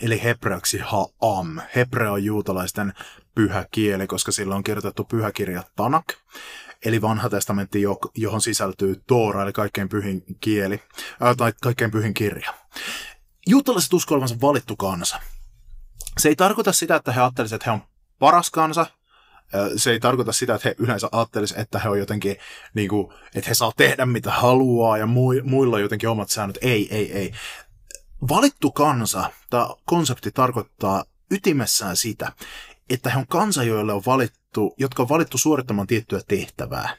Eli 0.00 0.22
hebreaksi 0.22 0.78
ha'am. 0.78 1.62
Hebrea 1.76 2.12
on 2.12 2.24
juutalaisten 2.24 2.92
pyhä 3.34 3.66
kieli, 3.70 4.06
koska 4.06 4.32
sillä 4.32 4.54
on 4.54 4.64
kirjoitettu 4.64 5.04
pyhäkirja 5.04 5.62
Tanak, 5.76 6.04
eli 6.84 7.02
vanha 7.02 7.28
testamentti, 7.28 7.82
johon 8.14 8.40
sisältyy 8.40 9.02
Toora, 9.06 9.42
eli 9.42 9.52
kaikkein 9.52 9.88
pyhin 9.88 10.24
kieli, 10.40 10.82
ää, 11.20 11.34
tai 11.34 11.52
kaikkein 11.62 11.90
pyhin 11.90 12.14
kirja. 12.14 12.54
Juutalaiset 13.46 13.92
uskovat 13.92 14.16
olevansa 14.16 14.40
valittu 14.40 14.76
kansa. 14.76 15.20
Se 16.18 16.28
ei 16.28 16.36
tarkoita 16.36 16.72
sitä, 16.72 16.96
että 16.96 17.12
he 17.12 17.20
ajattelisivat, 17.20 17.62
että 17.62 17.70
he 17.70 17.74
on 17.74 17.82
paras 18.18 18.50
kansa, 18.50 18.86
se 19.76 19.90
ei 19.90 20.00
tarkoita 20.00 20.32
sitä, 20.32 20.54
että 20.54 20.68
he 20.68 20.74
yleensä 20.78 21.08
ajattelisivat, 21.12 21.60
että 21.60 21.78
he 21.78 21.88
on 21.88 21.98
jotenkin, 21.98 22.36
niin 22.74 22.88
kuin, 22.88 23.12
että 23.34 23.48
he 23.48 23.54
saa 23.54 23.72
tehdä 23.76 24.06
mitä 24.06 24.30
haluaa 24.30 24.98
ja 24.98 25.06
muilla 25.42 25.76
on 25.76 25.82
jotenkin 25.82 26.08
omat 26.08 26.30
säännöt. 26.30 26.58
Ei, 26.60 26.96
ei, 26.96 27.12
ei. 27.12 27.32
Valittu 28.28 28.72
kansa, 28.72 29.30
tämä 29.50 29.68
konsepti 29.84 30.30
tarkoittaa 30.30 31.04
ytimessään 31.30 31.96
sitä, 31.96 32.32
että 32.90 33.10
he 33.10 33.18
on 33.18 33.26
kansa, 33.26 33.62
joille 33.62 33.92
on 33.92 34.02
valittu, 34.06 34.74
jotka 34.78 35.02
on 35.02 35.08
valittu 35.08 35.38
suorittamaan 35.38 35.86
tiettyä 35.86 36.20
tehtävää. 36.28 36.96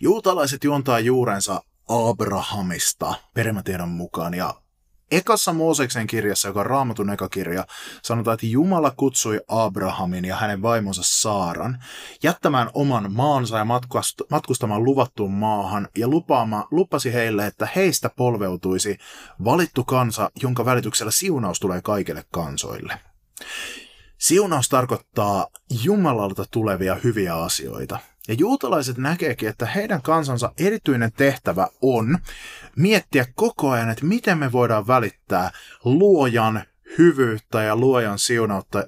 Juutalaiset 0.00 0.64
juontaa 0.64 0.98
juurensa 1.00 1.62
Abrahamista 1.88 3.14
perimätiedon 3.34 3.88
mukaan 3.88 4.34
ja 4.34 4.54
Ekassa 5.14 5.52
Mooseksen 5.52 6.06
kirjassa, 6.06 6.48
joka 6.48 6.60
on 6.60 6.66
raamatun 6.66 7.10
eka 7.10 7.28
kirja, 7.28 7.66
sanotaan, 8.02 8.34
että 8.34 8.46
Jumala 8.46 8.90
kutsui 8.90 9.40
Abrahamin 9.48 10.24
ja 10.24 10.36
hänen 10.36 10.62
vaimonsa 10.62 11.02
Saaran 11.04 11.82
jättämään 12.22 12.70
oman 12.74 13.12
maansa 13.12 13.58
ja 13.58 13.66
matkustamaan 14.30 14.84
luvattuun 14.84 15.32
maahan 15.32 15.88
ja 15.96 16.08
lupaama, 16.08 16.68
lupasi 16.70 17.12
heille, 17.12 17.46
että 17.46 17.68
heistä 17.76 18.10
polveutuisi 18.16 18.98
valittu 19.44 19.84
kansa, 19.84 20.30
jonka 20.42 20.64
välityksellä 20.64 21.12
siunaus 21.12 21.60
tulee 21.60 21.82
kaikille 21.82 22.24
kansoille. 22.30 23.00
Siunaus 24.18 24.68
tarkoittaa 24.68 25.46
Jumalalta 25.82 26.44
tulevia 26.50 26.94
hyviä 27.04 27.36
asioita. 27.36 27.98
Ja 28.28 28.34
juutalaiset 28.34 28.98
näkeekin, 28.98 29.48
että 29.48 29.66
heidän 29.66 30.02
kansansa 30.02 30.52
erityinen 30.58 31.12
tehtävä 31.12 31.68
on 31.82 32.18
miettiä 32.76 33.26
koko 33.34 33.70
ajan, 33.70 33.90
että 33.90 34.04
miten 34.04 34.38
me 34.38 34.52
voidaan 34.52 34.86
välittää 34.86 35.50
luojan 35.84 36.64
hyvyyttä 36.98 37.62
ja 37.62 37.76
luojan 37.76 38.18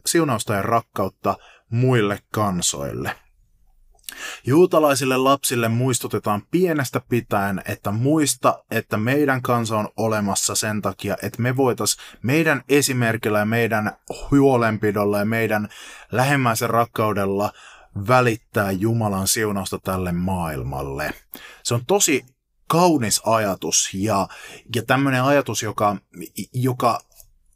siunausta 0.07 0.55
ja 0.55 0.63
rakkautta 0.63 1.37
muille 1.71 2.19
kansoille. 2.31 3.17
Juutalaisille 4.47 5.17
lapsille 5.17 5.69
muistutetaan 5.69 6.43
pienestä 6.51 7.01
pitäen, 7.09 7.63
että 7.65 7.91
muista, 7.91 8.65
että 8.71 8.97
meidän 8.97 9.43
kansa 9.43 9.79
on 9.79 9.89
olemassa 9.97 10.55
sen 10.55 10.83
takia, 10.83 11.17
että 11.23 11.43
me 11.43 11.57
voitais 11.57 11.97
meidän 12.23 12.63
esimerkillä 12.69 13.39
ja 13.39 13.45
meidän 13.45 13.97
huolenpidolla 14.31 15.19
ja 15.19 15.25
meidän 15.25 15.69
lähemmäisen 16.13 16.71
rakkaudella 16.71 17.53
välittää 18.09 18.71
Jumalan 18.71 19.29
siunausta 19.29 19.79
tälle 19.79 20.13
maailmalle. 20.13 21.15
Se 21.63 21.75
on 21.75 21.87
tosi 21.87 22.27
kaunis 22.69 23.21
ajatus 23.25 23.91
ja, 23.95 24.29
ja 24.75 24.83
tämmöinen 24.83 25.23
ajatus, 25.23 25.63
joka, 25.63 25.97
joka 26.53 27.01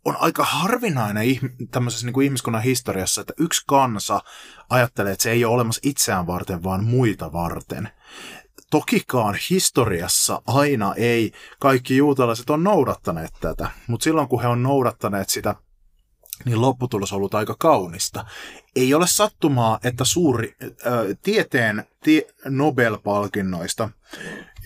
on 0.04 0.16
aika 0.20 0.44
harvinainen 0.44 1.26
tämmöisessä 1.70 2.06
niin 2.06 2.14
kuin 2.14 2.24
ihmiskunnan 2.24 2.62
historiassa, 2.62 3.20
että 3.20 3.32
yksi 3.38 3.62
kansa 3.66 4.20
ajattelee, 4.70 5.12
että 5.12 5.22
se 5.22 5.30
ei 5.30 5.44
ole 5.44 5.54
olemassa 5.54 5.80
itseään 5.84 6.26
varten, 6.26 6.62
vaan 6.62 6.84
muita 6.84 7.32
varten. 7.32 7.88
Tokikaan 8.70 9.36
historiassa 9.50 10.42
aina 10.46 10.94
ei 10.94 11.32
kaikki 11.58 11.96
juutalaiset 11.96 12.50
on 12.50 12.64
noudattaneet 12.64 13.32
tätä, 13.40 13.70
mutta 13.86 14.04
silloin 14.04 14.28
kun 14.28 14.42
he 14.42 14.48
on 14.48 14.62
noudattaneet 14.62 15.28
sitä, 15.28 15.54
niin 16.44 16.60
lopputulos 16.60 17.12
on 17.12 17.16
ollut 17.16 17.34
aika 17.34 17.56
kaunista. 17.58 18.24
Ei 18.76 18.94
ole 18.94 19.06
sattumaa, 19.06 19.78
että 19.84 20.04
suuri 20.04 20.56
äh, 20.62 20.70
tieteen 21.22 21.84
tie, 22.04 22.26
Nobel-palkinnoista 22.44 23.88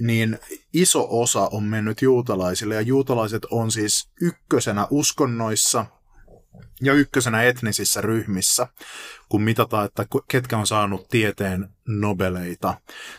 niin 0.01 0.39
iso 0.73 1.07
osa 1.11 1.49
on 1.53 1.63
mennyt 1.63 2.03
juutalaisille, 2.03 2.75
ja 2.75 2.81
juutalaiset 2.81 3.45
on 3.45 3.71
siis 3.71 4.09
ykkösenä 4.21 4.87
uskonnoissa 4.91 5.87
ja 6.85 6.93
ykkösenä 6.93 7.43
etnisissä 7.43 8.01
ryhmissä, 8.01 8.67
kun 9.29 9.43
mitataan, 9.43 9.87
että 9.87 10.07
ketkä 10.29 10.59
on 10.59 10.67
saanut 10.67 11.09
tieteen 11.09 11.69
nobeleita. 11.89 12.75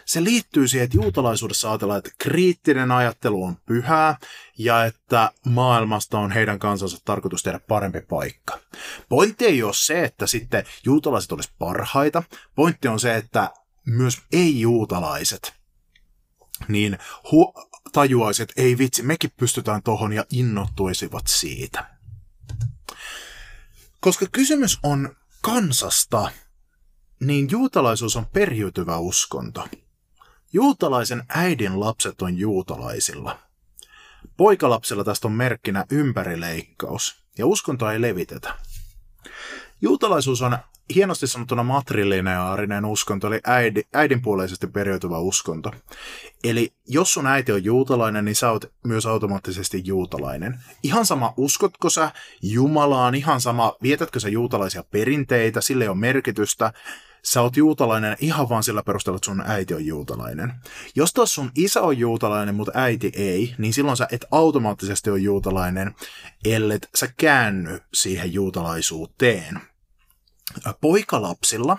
Se 0.05 0.23
liittyy 0.23 0.67
siihen, 0.67 0.85
että 0.85 0.97
juutalaisuudessa 0.97 1.71
ajatellaan, 1.71 1.97
että 1.97 2.11
kriittinen 2.17 2.91
ajattelu 2.91 3.43
on 3.43 3.57
pyhää 3.65 4.17
ja 4.57 4.85
että 4.85 5.31
maailmasta 5.45 6.19
on 6.19 6.31
heidän 6.31 6.59
kansansa 6.59 6.97
tarkoitus 7.05 7.43
tehdä 7.43 7.59
parempi 7.59 8.01
paikka. 8.01 8.59
Pointti 9.09 9.45
ei 9.45 9.63
ole 9.63 9.73
se, 9.73 10.03
että 10.03 10.27
sitten 10.27 10.65
juutalaiset 10.85 11.31
olisi 11.31 11.49
parhaita. 11.59 12.23
Pointti 12.55 12.87
on 12.87 12.99
se, 12.99 13.15
että 13.15 13.49
myös 13.85 14.17
ei-juutalaiset 14.31 15.53
niin 16.67 16.97
hu- 17.27 17.69
tajuaisit, 17.91 18.49
että 18.49 18.61
ei 18.61 18.77
vitsi, 18.77 19.03
mekin 19.03 19.31
pystytään 19.37 19.83
tohon 19.83 20.13
ja 20.13 20.25
innottuisivat 20.31 21.27
siitä. 21.27 21.94
Koska 24.05 24.25
kysymys 24.31 24.79
on 24.83 25.15
kansasta, 25.41 26.31
niin 27.19 27.47
juutalaisuus 27.51 28.15
on 28.15 28.25
periytyvä 28.25 28.97
uskonto. 28.97 29.67
Juutalaisen 30.53 31.23
äidin 31.29 31.79
lapset 31.79 32.21
on 32.21 32.37
juutalaisilla. 32.37 33.39
Poikalapsilla 34.37 35.03
tästä 35.03 35.27
on 35.27 35.31
merkkinä 35.31 35.85
ympärileikkaus, 35.91 37.15
ja 37.37 37.45
uskontoa 37.45 37.93
ei 37.93 38.01
levitetä. 38.01 38.55
Juutalaisuus 39.81 40.41
on 40.41 40.57
hienosti 40.95 41.27
sanottuna 41.27 41.63
matrilineaarinen 41.63 42.85
uskonto, 42.85 43.27
eli 43.27 43.39
äidi, 43.43 43.81
äidinpuoleisesti 43.93 44.67
periytyvä 44.67 45.17
uskonto. 45.17 45.71
Eli 46.43 46.73
jos 46.87 47.13
sun 47.13 47.27
äiti 47.27 47.51
on 47.51 47.63
juutalainen, 47.63 48.25
niin 48.25 48.35
sä 48.35 48.51
oot 48.51 48.71
myös 48.83 49.05
automaattisesti 49.05 49.81
juutalainen. 49.85 50.59
Ihan 50.83 51.05
sama, 51.05 51.33
uskotko 51.37 51.89
sä 51.89 52.11
Jumalaan, 52.41 53.15
ihan 53.15 53.41
sama, 53.41 53.75
vietätkö 53.81 54.19
sä 54.19 54.29
juutalaisia 54.29 54.83
perinteitä, 54.91 55.61
sille 55.61 55.83
ei 55.83 55.89
ole 55.89 55.97
merkitystä 55.97 56.73
sä 57.25 57.41
oot 57.41 57.57
juutalainen 57.57 58.17
ihan 58.19 58.49
vaan 58.49 58.63
sillä 58.63 58.83
perusteella, 58.83 59.15
että 59.15 59.25
sun 59.25 59.43
äiti 59.45 59.73
on 59.73 59.85
juutalainen. 59.85 60.53
Jos 60.95 61.13
taas 61.13 61.35
sun 61.35 61.51
isä 61.55 61.81
on 61.81 61.97
juutalainen, 61.97 62.55
mutta 62.55 62.71
äiti 62.75 63.11
ei, 63.15 63.55
niin 63.57 63.73
silloin 63.73 63.97
sä 63.97 64.07
et 64.11 64.25
automaattisesti 64.31 65.09
ole 65.09 65.19
juutalainen, 65.19 65.95
ellet 66.45 66.89
sä 66.95 67.07
käänny 67.17 67.79
siihen 67.93 68.33
juutalaisuuteen. 68.33 69.61
Poikalapsilla 70.81 71.77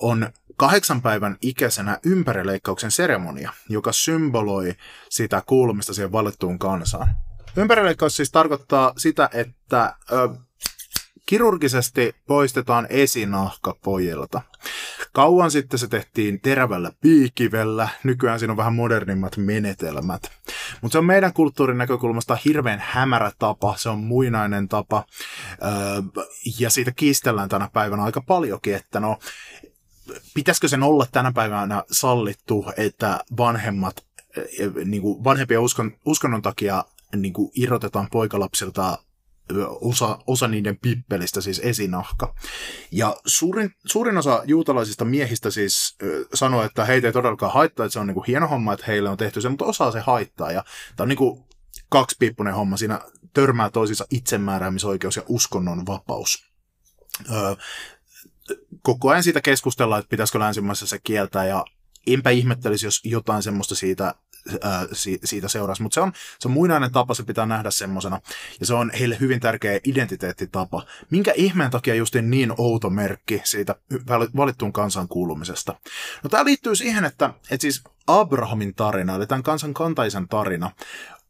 on 0.00 0.30
kahdeksan 0.56 1.02
päivän 1.02 1.36
ikäisenä 1.42 1.98
ympärileikkauksen 2.04 2.90
seremonia, 2.90 3.52
joka 3.68 3.92
symboloi 3.92 4.74
sitä 5.08 5.42
kuulumista 5.46 5.94
siihen 5.94 6.12
valittuun 6.12 6.58
kansaan. 6.58 7.08
Ympärileikkaus 7.56 8.16
siis 8.16 8.30
tarkoittaa 8.30 8.92
sitä, 8.96 9.30
että 9.32 9.96
Kirurgisesti 11.26 12.14
poistetaan 12.26 12.86
esinahka 12.90 13.76
pojilta. 13.84 14.42
Kauan 15.12 15.50
sitten 15.50 15.78
se 15.78 15.88
tehtiin 15.88 16.40
terävällä 16.40 16.92
piikivellä, 17.00 17.88
nykyään 18.04 18.38
siinä 18.38 18.52
on 18.52 18.56
vähän 18.56 18.74
modernimmat 18.74 19.36
menetelmät. 19.36 20.22
Mutta 20.80 20.92
se 20.92 20.98
on 20.98 21.04
meidän 21.04 21.32
kulttuurin 21.32 21.78
näkökulmasta 21.78 22.38
hirveän 22.44 22.82
hämärä 22.86 23.32
tapa, 23.38 23.74
se 23.76 23.88
on 23.88 23.98
muinainen 23.98 24.68
tapa, 24.68 25.04
ja 26.58 26.70
siitä 26.70 26.92
kiistellään 26.92 27.48
tänä 27.48 27.68
päivänä 27.72 28.02
aika 28.02 28.20
paljonkin, 28.20 28.74
että 28.74 29.00
no, 29.00 29.18
pitäisikö 30.34 30.68
sen 30.68 30.82
olla 30.82 31.06
tänä 31.12 31.32
päivänä 31.32 31.84
sallittu, 31.90 32.66
että 32.76 33.20
vanhemmat, 33.36 33.96
niin 34.84 35.02
kuin 35.02 35.24
vanhempien 35.24 35.60
uskon, 35.60 35.92
uskonnon 36.04 36.42
takia 36.42 36.84
niin 37.16 37.32
kuin 37.32 37.50
irrotetaan 37.54 38.08
poikalapsilta 38.12 38.98
osa, 39.80 40.18
osa 40.26 40.48
niiden 40.48 40.78
pippelistä, 40.78 41.40
siis 41.40 41.58
esinahka. 41.64 42.34
Ja 42.92 43.16
suurin, 43.26 43.74
suurin 43.86 44.18
osa 44.18 44.42
juutalaisista 44.44 45.04
miehistä 45.04 45.50
siis 45.50 45.96
sanoo, 46.34 46.62
että 46.62 46.84
heitä 46.84 47.06
ei 47.06 47.12
todellakaan 47.12 47.52
haittaa, 47.52 47.86
että 47.86 47.92
se 47.92 47.98
on 47.98 48.06
niin 48.06 48.14
kuin 48.14 48.26
hieno 48.26 48.48
homma, 48.48 48.72
että 48.72 48.86
heille 48.86 49.08
on 49.08 49.16
tehty 49.16 49.40
se, 49.40 49.48
mutta 49.48 49.64
osaa 49.64 49.90
se 49.90 50.00
haittaa. 50.00 50.52
Ja 50.52 50.64
tämä 50.96 51.04
on 51.04 51.08
niin 51.08 51.16
kuin 51.16 51.44
kaksipiippunen 51.88 52.54
homma, 52.54 52.76
siinä 52.76 53.00
törmää 53.32 53.70
toisissa 53.70 54.06
itsemääräämisoikeus 54.10 55.16
ja 55.16 55.22
uskonnon 55.28 55.86
vapaus. 55.86 56.52
Öö, 57.32 57.54
koko 58.82 59.10
ajan 59.10 59.22
siitä 59.22 59.40
keskustellaan, 59.40 60.00
että 60.00 60.10
pitäisikö 60.10 60.38
länsimaissa 60.38 60.86
se 60.86 60.98
kieltää, 61.04 61.44
ja 61.44 61.64
enpä 62.06 62.30
ihmettelisi, 62.30 62.86
jos 62.86 63.00
jotain 63.04 63.42
semmoista 63.42 63.74
siitä 63.74 64.14
ää, 64.62 64.86
si, 64.92 65.18
siitä 65.24 65.48
seurasi. 65.48 65.82
Mutta 65.82 65.94
se 65.94 66.00
on, 66.00 66.12
se 66.38 66.48
on 66.48 66.52
muinainen 66.52 66.92
tapa, 66.92 67.14
se 67.14 67.22
pitää 67.22 67.46
nähdä 67.46 67.70
semmoisena. 67.70 68.20
Ja 68.60 68.66
se 68.66 68.74
on 68.74 68.90
heille 68.98 69.16
hyvin 69.20 69.40
tärkeä 69.40 69.80
identiteettitapa. 69.84 70.86
Minkä 71.10 71.32
ihmeen 71.36 71.70
takia 71.70 71.94
just 71.94 72.14
niin 72.14 72.54
outo 72.58 72.90
merkki 72.90 73.40
siitä 73.44 73.74
valittuun 74.36 74.72
kansan 74.72 75.08
kuulumisesta? 75.08 75.80
No 76.22 76.30
tämä 76.30 76.44
liittyy 76.44 76.76
siihen, 76.76 77.04
että, 77.04 77.34
että 77.50 77.62
siis 77.62 77.84
Abrahamin 78.06 78.74
tarina, 78.74 79.14
eli 79.14 79.26
tämän 79.26 79.42
kansan 79.42 79.74
kantaisen 79.74 80.28
tarina, 80.28 80.70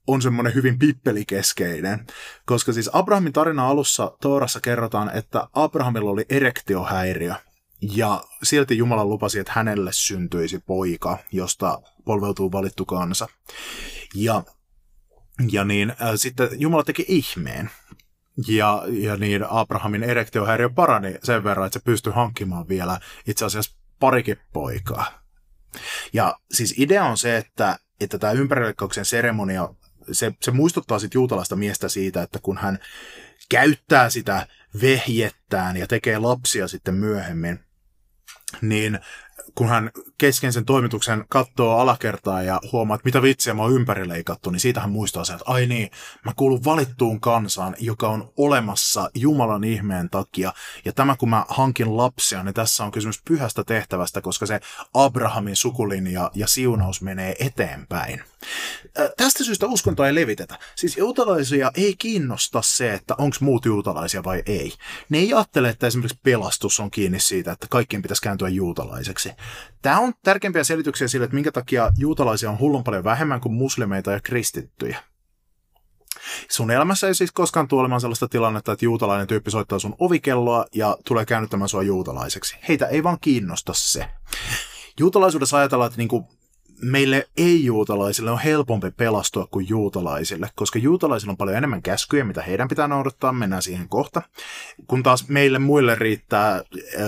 on 0.07 0.23
semmoinen 0.23 0.55
hyvin 0.55 0.79
pippelikeskeinen, 0.79 2.07
koska 2.47 2.73
siis 2.73 2.91
Abrahamin 2.93 3.33
tarina 3.33 3.69
alussa 3.69 4.17
Toorassa 4.21 4.61
kerrotaan, 4.61 5.17
että 5.17 5.49
Abrahamilla 5.53 6.11
oli 6.11 6.27
erektiohäiriö, 6.29 7.35
ja 7.83 8.25
silti 8.43 8.77
Jumala 8.79 9.05
lupasi, 9.05 9.39
että 9.39 9.53
hänelle 9.55 9.93
syntyisi 9.93 10.59
poika, 10.59 11.19
josta 11.33 11.83
polveutuu 12.05 12.53
valittu 12.53 12.85
kansa. 12.85 13.29
Ja, 14.15 14.43
ja 15.51 15.65
niin, 15.65 15.91
äh, 15.91 15.97
sitten 16.15 16.49
Jumala 16.53 16.85
teki 16.85 17.05
ihmeen. 17.09 17.71
Ja, 18.49 18.83
ja 18.89 19.17
niin 19.17 19.45
Abrahamin 19.49 20.03
erektiohäiriö 20.03 20.71
parani 20.71 21.15
sen 21.23 21.45
verran, 21.45 21.67
että 21.67 21.79
se 21.79 21.85
pystyi 21.85 22.13
hankkimaan 22.13 22.69
vielä 22.69 23.01
itse 23.27 23.45
asiassa 23.45 23.77
parikin 23.99 24.37
poikaa. 24.53 25.23
Ja 26.13 26.37
siis 26.53 26.75
idea 26.79 27.05
on 27.05 27.19
se, 27.19 27.37
että, 27.37 27.79
että 28.01 28.19
tämä 28.19 28.33
ympärileikkauksen 28.33 29.05
seremonia, 29.05 29.69
se, 30.13 30.33
se 30.43 30.51
muistuttaa 30.51 30.99
sitten 30.99 31.19
juutalaista 31.19 31.57
miestä 31.57 31.89
siitä, 31.89 32.23
että 32.23 32.39
kun 32.43 32.59
hän 32.59 32.79
käyttää 33.49 34.11
sitä 34.11 34.47
vehjettään 34.83 35.77
ja 35.77 35.87
tekee 35.87 36.19
lapsia 36.19 36.69
sitten 36.69 36.95
myöhemmin, 36.95 37.61
niin 38.61 38.99
kun 39.55 39.69
hän 39.69 39.91
kesken 40.19 40.53
sen 40.53 40.65
toimituksen 40.65 41.25
katsoo 41.29 41.79
alakertaa 41.79 42.43
ja 42.43 42.61
huomaa, 42.73 42.95
että 42.95 43.05
mitä 43.05 43.23
vitsiä 43.23 43.55
mä 43.55 43.63
oon 43.63 43.73
ympärileikattu, 43.73 44.51
niin 44.51 44.61
siitä 44.61 44.81
hän 44.81 44.91
muistaa 44.91 45.25
sen, 45.25 45.37
että 45.37 45.53
ai 45.53 45.67
niin, 45.67 45.91
mä 46.25 46.33
kuulun 46.37 46.65
valittuun 46.65 47.21
kansaan, 47.21 47.77
joka 47.79 48.09
on 48.09 48.33
olemassa 48.37 49.11
Jumalan 49.15 49.65
ihmeen 49.65 50.11
takia. 50.11 50.53
Ja 50.85 50.93
tämä 50.93 51.17
kun 51.17 51.31
mä 51.31 51.45
hankin 51.49 51.97
lapsia, 51.97 52.43
niin 52.43 52.55
tässä 52.55 52.85
on 52.85 52.93
kysymys 52.93 53.23
pyhästä 53.29 53.65
tehtävästä, 53.65 54.21
koska 54.21 54.47
se 54.47 54.61
Abrahamin 54.95 55.57
sukulinja 55.57 56.31
ja 56.35 56.47
siunaus 56.47 57.03
menee 57.03 57.37
eteenpäin. 57.41 58.23
Tästä 59.17 59.45
syystä 59.45 59.67
uskontoa 59.67 60.07
ei 60.07 60.15
levitetä. 60.15 60.59
Siis 60.77 60.97
juutalaisia 60.97 61.71
ei 61.75 61.95
kiinnosta 61.99 62.63
se, 62.63 62.95
että 62.95 63.15
onko 63.19 63.37
muut 63.41 63.65
juutalaisia 63.65 64.25
vai 64.25 64.43
ei. 64.47 64.73
Ne 65.09 65.19
ei 65.19 65.35
ajattele, 65.35 65.69
että 65.69 65.87
esimerkiksi 65.87 66.19
pelastus 66.23 66.81
on 66.81 66.91
kiinni 66.91 67.21
siitä, 67.21 67.53
että 67.53 67.67
kaikkien 67.71 68.03
pitäisi 68.03 68.23
kääntyä 68.23 68.49
juutalaiseksi. 68.49 69.32
Tämä 69.83 69.99
on 69.99 70.13
tärkeimpiä 70.25 70.65
selityksiä 70.65 71.09
sille, 71.09 71.25
että 71.25 71.35
minkä 71.35 71.53
takia 71.53 71.91
juutalaisia 71.99 72.51
on 72.51 72.59
hullun 72.59 72.85
paljon 72.85 73.05
vähemmän 73.05 73.41
kuin 73.41 73.55
muslimeita 73.55 74.13
ja 74.13 74.21
kristittyjä. 74.21 75.03
Sun 76.51 76.71
elämässä 76.71 77.07
ei 77.07 77.15
siis 77.15 77.33
koskaan 77.33 77.69
tule 77.69 77.81
olemaan 77.81 78.01
sellaista 78.01 78.29
tilannetta, 78.29 78.73
että 78.73 78.85
juutalainen 78.85 79.27
tyyppi 79.27 79.51
soittaa 79.51 79.79
sun 79.79 79.95
ovikelloa 79.99 80.65
ja 80.75 80.97
tulee 81.05 81.25
käännyttämään 81.25 81.69
sua 81.69 81.83
juutalaiseksi. 81.83 82.57
Heitä 82.69 82.87
ei 82.87 83.03
vaan 83.03 83.19
kiinnosta 83.21 83.73
se. 83.75 84.09
Juutalaisuudessa 84.99 85.57
ajatellaan, 85.57 85.87
että 85.87 85.99
niinku 85.99 86.29
meille 86.83 87.29
ei-juutalaisille 87.37 88.31
on 88.31 88.39
helpompi 88.39 88.91
pelastua 88.91 89.47
kuin 89.47 89.69
juutalaisille, 89.69 90.51
koska 90.55 90.79
juutalaisilla 90.79 91.31
on 91.31 91.37
paljon 91.37 91.57
enemmän 91.57 91.83
käskyjä, 91.83 92.25
mitä 92.25 92.43
heidän 92.43 92.69
pitää 92.69 92.89
noudattaa, 92.89 93.33
mennään 93.33 93.63
siihen 93.63 93.89
kohta. 93.89 94.23
Kun 94.87 95.03
taas 95.03 95.29
meille 95.29 95.59
muille 95.59 95.95
riittää, 95.95 96.63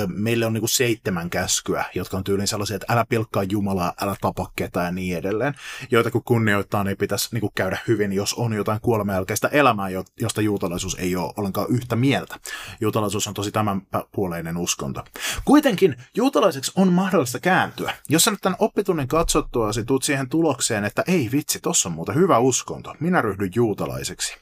meille 0.06 0.46
on 0.46 0.52
niinku 0.52 0.68
seitsemän 0.68 1.30
käskyä, 1.30 1.84
jotka 1.94 2.16
on 2.16 2.24
tyylin 2.24 2.46
sellaisia, 2.46 2.76
että 2.76 2.92
älä 2.92 3.04
pilkkaa 3.08 3.42
Jumalaa, 3.42 3.92
älä 4.00 4.16
tapa 4.20 4.50
ketään 4.56 4.86
ja 4.86 4.92
niin 4.92 5.16
edelleen, 5.16 5.54
joita 5.90 6.10
kun 6.10 6.24
kunnioittaa, 6.24 6.84
niin 6.84 6.96
pitäisi 6.96 7.28
niinku 7.32 7.52
käydä 7.54 7.78
hyvin, 7.88 8.12
jos 8.12 8.34
on 8.34 8.52
jotain 8.52 8.80
kuolemanjälkeistä 8.80 9.48
elämää, 9.48 9.88
josta 10.20 10.40
juutalaisuus 10.40 10.94
ei 10.94 11.16
ole 11.16 11.32
ollenkaan 11.36 11.66
yhtä 11.70 11.96
mieltä. 11.96 12.36
Juutalaisuus 12.80 13.26
on 13.26 13.34
tosi 13.34 13.52
tämänpuoleinen 13.52 14.56
uskonto. 14.56 15.04
Kuitenkin 15.44 15.96
juutalaiseksi 16.16 16.72
on 16.76 16.92
mahdollista 16.92 17.40
kääntyä. 17.40 17.92
Jos 18.08 18.24
sä 18.24 18.30
nyt 18.30 18.40
tämän 18.40 18.56
oppitunnin 18.58 19.08
katsottua, 19.08 19.63
katsoasi 19.64 19.86
tuut 19.86 20.02
siihen 20.02 20.28
tulokseen, 20.28 20.84
että 20.84 21.04
ei 21.06 21.28
vitsi, 21.32 21.60
tossa 21.60 21.88
on 21.88 21.94
muuten 21.94 22.14
hyvä 22.14 22.38
uskonto, 22.38 22.94
minä 23.00 23.22
ryhdyn 23.22 23.50
juutalaiseksi. 23.54 24.36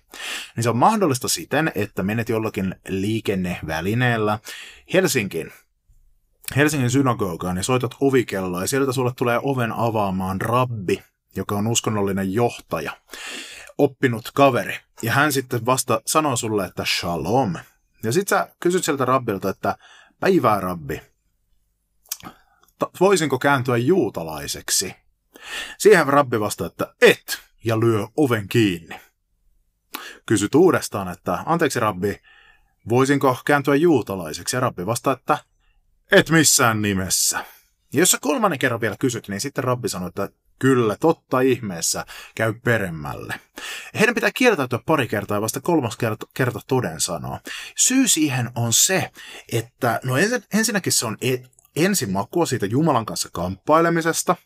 Niin 0.57 0.65
se 0.65 0.71
on 0.71 0.77
mahdollista 0.77 1.29
siten, 1.29 1.73
että 1.75 2.03
menet 2.03 2.29
jollakin 2.29 2.75
liikennevälineellä 2.89 4.39
Helsinkiin, 4.93 5.53
Helsingin 6.57 6.91
synagogaan 6.91 7.57
ja 7.57 7.63
soitat 7.63 7.97
ovikelloa 8.01 8.61
ja 8.61 8.67
sieltä 8.67 8.93
sulle 8.93 9.13
tulee 9.17 9.41
oven 9.43 9.73
avaamaan 9.73 10.41
rabbi, 10.41 11.03
joka 11.37 11.57
on 11.57 11.67
uskonnollinen 11.67 12.33
johtaja, 12.33 12.93
oppinut 13.79 14.31
kaveri. 14.35 14.79
Ja 15.03 15.13
hän 15.13 15.33
sitten 15.33 15.67
vasta 15.67 16.03
sanoo 16.07 16.37
sulle, 16.37 16.65
että 16.65 16.85
shalom. 16.85 17.55
Ja 18.03 18.13
sit 18.13 18.29
sä 18.29 18.49
kysyt 18.61 18.85
sieltä 18.85 19.05
rabbilta, 19.05 19.51
että 19.51 19.77
päivää 20.21 20.61
rabbi, 20.61 21.01
voisinko 23.01 23.39
kääntyä 23.39 23.77
juutalaiseksi? 23.77 25.02
Siihen 25.79 26.07
rabbi 26.07 26.41
vastaa, 26.41 26.67
että 26.67 26.95
et, 27.01 27.39
ja 27.65 27.81
lyö 27.81 28.07
oven 28.17 28.49
kiinni. 28.49 29.01
Kysyt 30.27 30.55
uudestaan, 30.55 31.09
että 31.09 31.39
anteeksi 31.47 31.81
rabbi, 31.81 32.21
voisinko 32.89 33.39
kääntyä 33.45 33.75
juutalaiseksi? 33.75 34.57
Ja 34.57 34.61
rabbi 34.61 34.87
vastaa, 34.87 35.13
että 35.13 35.39
et 36.13 36.31
missään 36.31 36.83
nimessä. 36.83 37.45
Ja 37.93 38.01
jos 38.01 38.11
sä 38.11 38.19
kolmannen 38.21 38.59
kerran 38.59 38.81
vielä 38.81 38.97
kysyt, 38.99 39.29
niin 39.29 39.41
sitten 39.41 39.65
rabbi 39.65 39.89
sanoi, 39.89 40.09
että 40.09 40.29
kyllä, 40.59 40.97
totta 41.01 41.41
ihmeessä, 41.41 42.07
käy 42.35 42.55
peremmälle. 42.65 43.35
Heidän 43.95 44.15
pitää 44.15 44.31
kieltäytyä 44.35 44.79
pari 44.87 45.09
kertaa 45.09 45.37
ja 45.37 45.43
vasta 45.43 45.61
kolmas 45.61 45.97
kerta, 45.97 46.27
kerta 46.35 46.61
toden 46.67 47.01
sanoa. 47.01 47.41
Syy 47.77 48.09
siihen 48.09 48.51
on 48.55 48.73
se, 48.73 49.11
että 49.53 50.01
no 50.05 50.15
ensinnäkin 50.55 50.93
se 50.93 51.07
on 51.07 51.17
e- 51.21 51.43
ensimakua 51.77 52.47
siitä 52.47 52.67
Jumalan 52.67 53.07
kanssa 53.07 53.29
kamppailemisesta. 53.33 54.37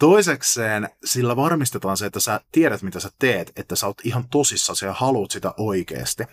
Toisekseen 0.00 0.88
sillä 1.04 1.36
varmistetaan 1.36 1.96
se, 1.96 2.06
että 2.06 2.20
sä 2.20 2.40
tiedät, 2.52 2.82
mitä 2.82 3.00
sä 3.00 3.10
teet, 3.18 3.52
että 3.56 3.76
sä 3.76 3.86
oot 3.86 4.00
ihan 4.04 4.28
tosissasi 4.28 4.86
ja 4.86 4.92
haluat 4.92 5.30
sitä 5.30 5.54
oikeasti. 5.56 6.24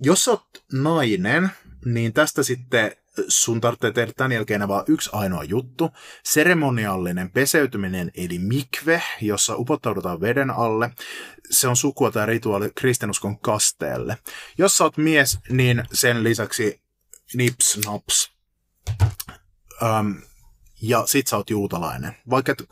Jos 0.00 0.24
sä 0.24 0.30
oot 0.30 0.64
nainen, 0.72 1.50
niin 1.84 2.12
tästä 2.12 2.42
sitten 2.42 2.96
sun 3.28 3.60
tarvitsee 3.60 3.92
tehdä 3.92 4.12
tämän 4.16 4.32
jälkeen 4.32 4.68
vaan 4.68 4.84
yksi 4.88 5.10
ainoa 5.12 5.44
juttu. 5.44 5.90
Seremoniallinen 6.24 7.30
peseytyminen 7.30 8.10
eli 8.14 8.38
mikve, 8.38 9.02
jossa 9.20 9.56
upottaudutaan 9.56 10.20
veden 10.20 10.50
alle. 10.50 10.90
Se 11.50 11.68
on 11.68 11.76
sukua 11.76 12.10
tämä 12.10 12.26
rituaali 12.26 12.70
kristinuskon 12.74 13.38
kasteelle. 13.38 14.18
Jos 14.58 14.78
sä 14.78 14.84
oot 14.84 14.96
mies, 14.96 15.38
niin 15.48 15.84
sen 15.92 16.24
lisäksi 16.24 16.80
nips 17.34 17.80
naps. 17.86 18.32
Um, 19.82 20.14
ja 20.82 21.06
sit 21.06 21.26
sä 21.26 21.36
oot 21.36 21.50
juutalainen. 21.50 22.16
Vaikka 22.30 22.52
et 22.52 22.62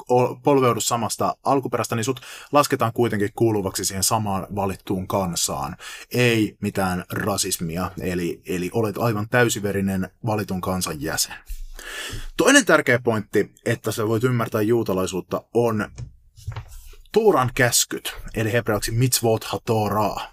polveudu 0.43 0.81
samasta 0.81 1.37
alkuperästä, 1.45 1.97
niin 1.97 2.05
sut 2.05 2.21
lasketaan 2.53 2.93
kuitenkin 2.93 3.31
kuuluvaksi 3.37 3.85
siihen 3.85 4.03
samaan 4.03 4.47
valittuun 4.55 5.09
kansaan. 5.09 5.77
Ei 6.11 6.57
mitään 6.61 7.05
rasismia, 7.13 7.91
eli, 8.01 8.43
eli 8.47 8.71
olet 8.73 8.99
aivan 8.99 9.29
täysiverinen 9.29 10.11
valitun 10.27 10.61
kansan 10.61 11.03
jäsen. 11.03 11.35
Toinen 12.37 12.65
tärkeä 12.65 12.99
pointti, 12.99 13.53
että 13.65 13.93
sä 13.93 14.09
voit 14.09 14.25
ymmärtää 14.25 14.63
juutalaisuutta, 14.63 15.43
on 15.55 15.89
Tuuran 17.13 17.51
käskyt, 17.55 18.17
eli 18.35 18.53
hebreaksi 18.53 18.91
mitzvot 18.91 19.45
ha-Torah. 19.45 20.29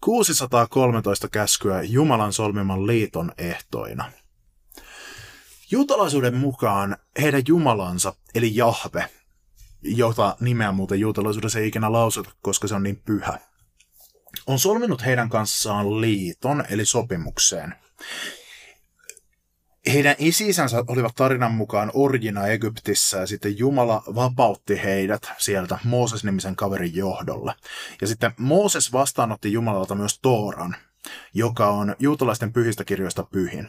613 0.00 1.28
käskyä 1.28 1.82
Jumalan 1.82 2.32
solmiman 2.32 2.86
liiton 2.86 3.32
ehtoina– 3.38 4.12
Juutalaisuuden 5.70 6.36
mukaan 6.36 6.96
heidän 7.22 7.42
jumalansa, 7.48 8.14
eli 8.34 8.56
Jahve, 8.56 9.08
jota 9.82 10.36
nimeä 10.40 10.72
muuten 10.72 11.00
juutalaisuudessa 11.00 11.58
ei 11.58 11.68
ikinä 11.68 11.92
lausuta, 11.92 12.30
koska 12.42 12.68
se 12.68 12.74
on 12.74 12.82
niin 12.82 13.02
pyhä, 13.04 13.38
on 14.46 14.58
solminut 14.58 15.04
heidän 15.04 15.28
kanssaan 15.28 16.00
liiton, 16.00 16.64
eli 16.70 16.84
sopimukseen. 16.84 17.74
Heidän 19.92 20.16
isisänsä 20.18 20.84
olivat 20.86 21.14
tarinan 21.14 21.52
mukaan 21.52 21.90
orjina 21.94 22.46
Egyptissä 22.46 23.18
ja 23.18 23.26
sitten 23.26 23.58
Jumala 23.58 24.02
vapautti 24.14 24.82
heidät 24.84 25.22
sieltä 25.38 25.78
Mooses-nimisen 25.84 26.56
kaverin 26.56 26.96
johdolla. 26.96 27.54
Ja 28.00 28.06
sitten 28.06 28.32
Mooses 28.38 28.92
vastaanotti 28.92 29.52
Jumalalta 29.52 29.94
myös 29.94 30.18
Tooran, 30.22 30.76
joka 31.34 31.68
on 31.68 31.96
juutalaisten 31.98 32.52
pyhistä 32.52 32.84
kirjoista 32.84 33.22
pyhin. 33.22 33.68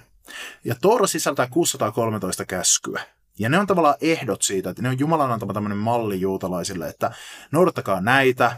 Ja 0.63 0.75
Toora 0.81 1.07
sisältää 1.07 1.47
613 1.47 2.45
käskyä. 2.45 3.01
Ja 3.39 3.49
ne 3.49 3.59
on 3.59 3.67
tavallaan 3.67 3.95
ehdot 4.01 4.41
siitä, 4.41 4.69
että 4.69 4.81
ne 4.81 4.89
on 4.89 4.99
Jumalan 4.99 5.31
antama 5.31 5.53
tämmöinen 5.53 5.77
malli 5.77 6.21
juutalaisille, 6.21 6.87
että 6.87 7.11
noudattakaa 7.51 8.01
näitä, 8.01 8.57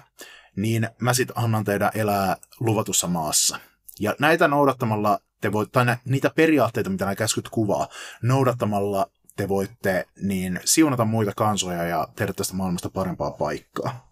niin 0.55 0.89
mä 0.99 1.13
sit 1.13 1.31
annan 1.35 1.63
teidän 1.63 1.91
elää 1.95 2.37
luvatussa 2.59 3.07
maassa. 3.07 3.59
Ja 3.99 4.15
näitä 4.19 4.47
noudattamalla 4.47 5.19
te 5.41 5.51
voitte, 5.51 5.71
tai 5.71 5.97
niitä 6.05 6.29
periaatteita, 6.35 6.89
mitä 6.89 7.05
nämä 7.05 7.15
käskyt 7.15 7.49
kuvaa, 7.49 7.87
noudattamalla 8.21 9.07
te 9.35 9.47
voitte 9.47 10.07
niin 10.21 10.59
siunata 10.65 11.05
muita 11.05 11.31
kansoja 11.35 11.83
ja 11.83 12.07
tehdä 12.15 12.33
tästä 12.33 12.53
maailmasta 12.53 12.89
parempaa 12.89 13.31
paikkaa. 13.31 14.11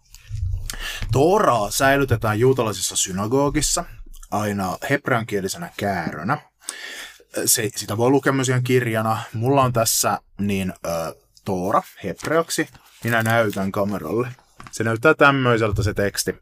Tooraa 1.12 1.70
säilytetään 1.70 2.40
juutalaisessa 2.40 2.96
synagogissa 2.96 3.84
aina 4.30 4.76
hebreankielisenä 4.90 5.70
käärönä 5.76 6.38
se, 7.44 7.70
sitä 7.76 7.96
voi 7.96 8.10
lukea 8.10 8.32
myös 8.32 8.48
ihan 8.48 8.62
kirjana. 8.62 9.22
Mulla 9.32 9.62
on 9.62 9.72
tässä 9.72 10.18
niin 10.38 10.72
ö, 10.86 11.14
Toora 11.44 11.82
hebreaksi. 12.04 12.68
Minä 13.04 13.22
näytän 13.22 13.72
kameralle. 13.72 14.28
Se 14.70 14.84
näyttää 14.84 15.14
tämmöiseltä 15.14 15.82
se 15.82 15.94
teksti. 15.94 16.36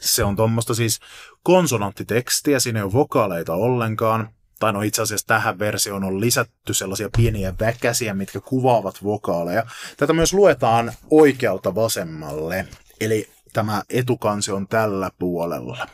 Se 0.00 0.24
on 0.24 0.36
tuommoista 0.36 0.74
siis 0.74 1.00
konsonanttitekstiä, 1.42 2.60
siinä 2.60 2.78
ei 2.80 2.84
ole 2.84 2.92
vokaaleita 2.92 3.54
ollenkaan. 3.54 4.28
Tai 4.58 4.72
no 4.72 4.82
itse 4.82 5.02
asiassa 5.02 5.26
tähän 5.26 5.58
versioon 5.58 6.04
on 6.04 6.20
lisätty 6.20 6.74
sellaisia 6.74 7.08
pieniä 7.16 7.54
väkäsiä, 7.60 8.14
mitkä 8.14 8.40
kuvaavat 8.40 9.04
vokaaleja. 9.04 9.66
Tätä 9.96 10.12
myös 10.12 10.32
luetaan 10.32 10.92
oikealta 11.10 11.74
vasemmalle. 11.74 12.66
Eli 13.00 13.30
tämä 13.52 13.82
etukansi 13.90 14.52
on 14.52 14.68
tällä 14.68 15.10
puolella. 15.18 15.88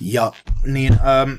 Ja 0.00 0.32
niin, 0.66 0.92
ähm, 0.92 1.32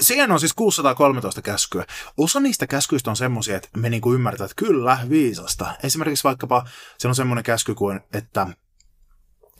Siihen 0.00 0.32
on 0.32 0.40
siis 0.40 0.54
613 0.54 1.42
käskyä. 1.42 1.84
Osa 2.16 2.40
niistä 2.40 2.66
käskyistä 2.66 3.10
on 3.10 3.16
semmoisia, 3.16 3.56
että 3.56 3.68
me 3.76 3.90
niinku 3.90 4.14
ymmärtää, 4.14 4.44
että 4.44 4.54
kyllä, 4.56 4.98
viisasta. 5.08 5.74
Esimerkiksi 5.82 6.24
vaikkapa 6.24 6.64
se 6.98 7.08
on 7.08 7.14
semmoinen 7.14 7.44
käsky 7.44 7.74
kuin, 7.74 8.00
että, 8.12 8.46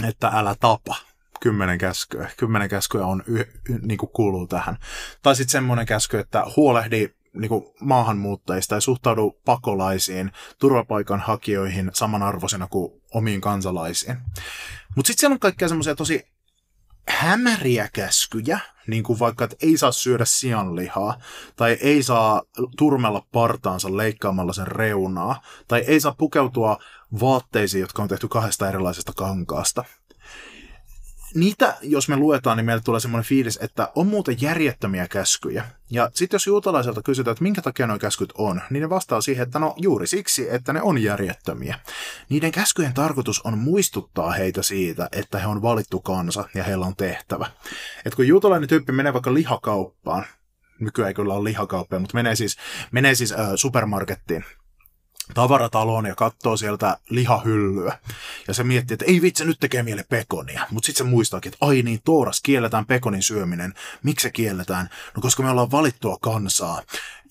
että 0.09 0.29
älä 0.35 0.55
tapa. 0.61 0.97
Kymmenen 1.41 1.79
käskyä. 1.79 2.31
Kymmenen 2.37 2.69
käskyä 2.69 3.07
on 3.07 3.23
y, 3.27 3.41
y, 3.41 3.79
niinku 3.83 4.07
kuuluu 4.07 4.47
tähän. 4.47 4.79
Tai 5.23 5.37
sitten 5.37 5.53
semmoinen 5.53 5.87
käsky, 5.87 6.19
että 6.19 6.45
huolehdi 6.57 7.09
niinku 7.33 7.75
maahanmuuttajista 7.81 8.75
ja 8.75 8.81
suhtaudu 8.81 9.41
pakolaisiin, 9.45 10.33
turvapaikanhakijoihin 10.59 11.91
samanarvoisena 11.95 12.67
kuin 12.67 13.03
omiin 13.15 13.41
kansalaisiin. 13.41 14.17
Mutta 14.97 15.07
sitten 15.07 15.21
siellä 15.21 15.35
on 15.35 15.41
kaikkea 15.41 15.69
semmoisia 15.69 15.95
tosi 15.95 16.38
hämäriä 17.09 17.89
käskyjä, 17.93 18.61
niin 18.87 19.03
kuin 19.03 19.19
vaikka, 19.19 19.45
että 19.45 19.57
ei 19.63 19.77
saa 19.77 19.93
syödä 19.93 20.25
sianlihaa, 20.25 21.19
tai 21.57 21.79
ei 21.81 22.03
saa 22.03 22.43
turmella 22.77 23.27
partaansa 23.33 23.97
leikkaamalla 23.97 24.53
sen 24.53 24.67
reunaa, 24.67 25.41
tai 25.69 25.85
ei 25.87 26.01
saa 26.01 26.15
pukeutua 26.19 26.79
vaatteisiin, 27.21 27.81
jotka 27.81 28.03
on 28.03 28.09
tehty 28.09 28.29
kahdesta 28.29 28.69
erilaisesta 28.69 29.13
kankaasta 29.17 29.85
niitä, 31.35 31.77
jos 31.83 32.09
me 32.09 32.17
luetaan, 32.17 32.57
niin 32.57 32.65
meille 32.65 32.83
tulee 32.83 33.01
semmoinen 33.01 33.29
fiilis, 33.29 33.59
että 33.63 33.93
on 33.95 34.07
muuten 34.07 34.37
järjettömiä 34.41 35.09
käskyjä. 35.09 35.65
Ja 35.91 36.11
sitten 36.15 36.35
jos 36.35 36.47
juutalaiselta 36.47 37.03
kysytään, 37.03 37.33
että 37.33 37.43
minkä 37.43 37.63
takia 37.63 37.87
nuo 37.87 37.99
käskyt 37.99 38.33
on, 38.39 38.63
niin 38.71 38.81
ne 38.81 38.91
vastaa 38.91 39.21
siihen, 39.21 39.43
että 39.43 39.59
no 39.59 39.75
juuri 39.77 40.07
siksi, 40.07 40.47
että 40.51 40.73
ne 40.73 40.83
on 40.83 41.03
järjettömiä. 41.03 41.79
Niiden 42.29 42.53
käskyjen 42.53 42.95
tarkoitus 42.95 43.41
on 43.41 43.59
muistuttaa 43.59 44.31
heitä 44.31 44.63
siitä, 44.63 45.09
että 45.13 45.39
he 45.39 45.47
on 45.47 45.63
valittu 45.63 46.01
kansa 46.01 46.45
ja 46.55 46.65
heillä 46.65 46.87
on 46.87 46.97
tehtävä. 46.97 47.47
Et 48.05 48.15
kun 48.15 48.29
juutalainen 48.29 48.69
tyyppi 48.69 48.93
menee 48.93 49.13
vaikka 49.13 49.35
lihakauppaan, 49.35 50.25
nykyään 50.81 51.09
ei 51.09 51.15
kyllä 51.15 51.35
ole 51.35 51.45
lihakauppia, 51.45 51.99
mutta 51.99 52.15
menee 52.15 52.37
siis, 52.37 52.57
menee 52.93 53.15
siis 53.15 53.33
äh, 53.33 53.49
supermarkettiin, 53.55 54.45
tavarataloon 55.35 56.07
ja 56.07 56.15
katsoo 56.15 56.57
sieltä 56.57 56.99
lihahyllyä. 57.11 57.99
Ja 58.49 58.55
se 58.55 58.65
miettii, 58.65 58.95
että 58.95 59.05
ei 59.05 59.23
vitsi, 59.23 59.45
nyt 59.45 59.61
tekee 59.61 59.83
miele 59.83 60.05
pekonia. 60.09 60.67
Mutta 60.71 60.87
sitten 60.87 61.07
se 61.07 61.11
muistaakin, 61.11 61.53
että 61.53 61.67
ai 61.67 61.83
niin, 61.83 62.01
Tooras 62.05 62.41
kielletään 62.41 62.87
pekonin 62.87 63.23
syöminen. 63.23 63.75
Miksi 64.03 64.23
se 64.23 64.31
kielletään? 64.31 64.91
No 65.17 65.23
koska 65.23 65.43
me 65.43 65.51
ollaan 65.51 65.71
valittua 65.71 66.17
kansaa, 66.21 66.83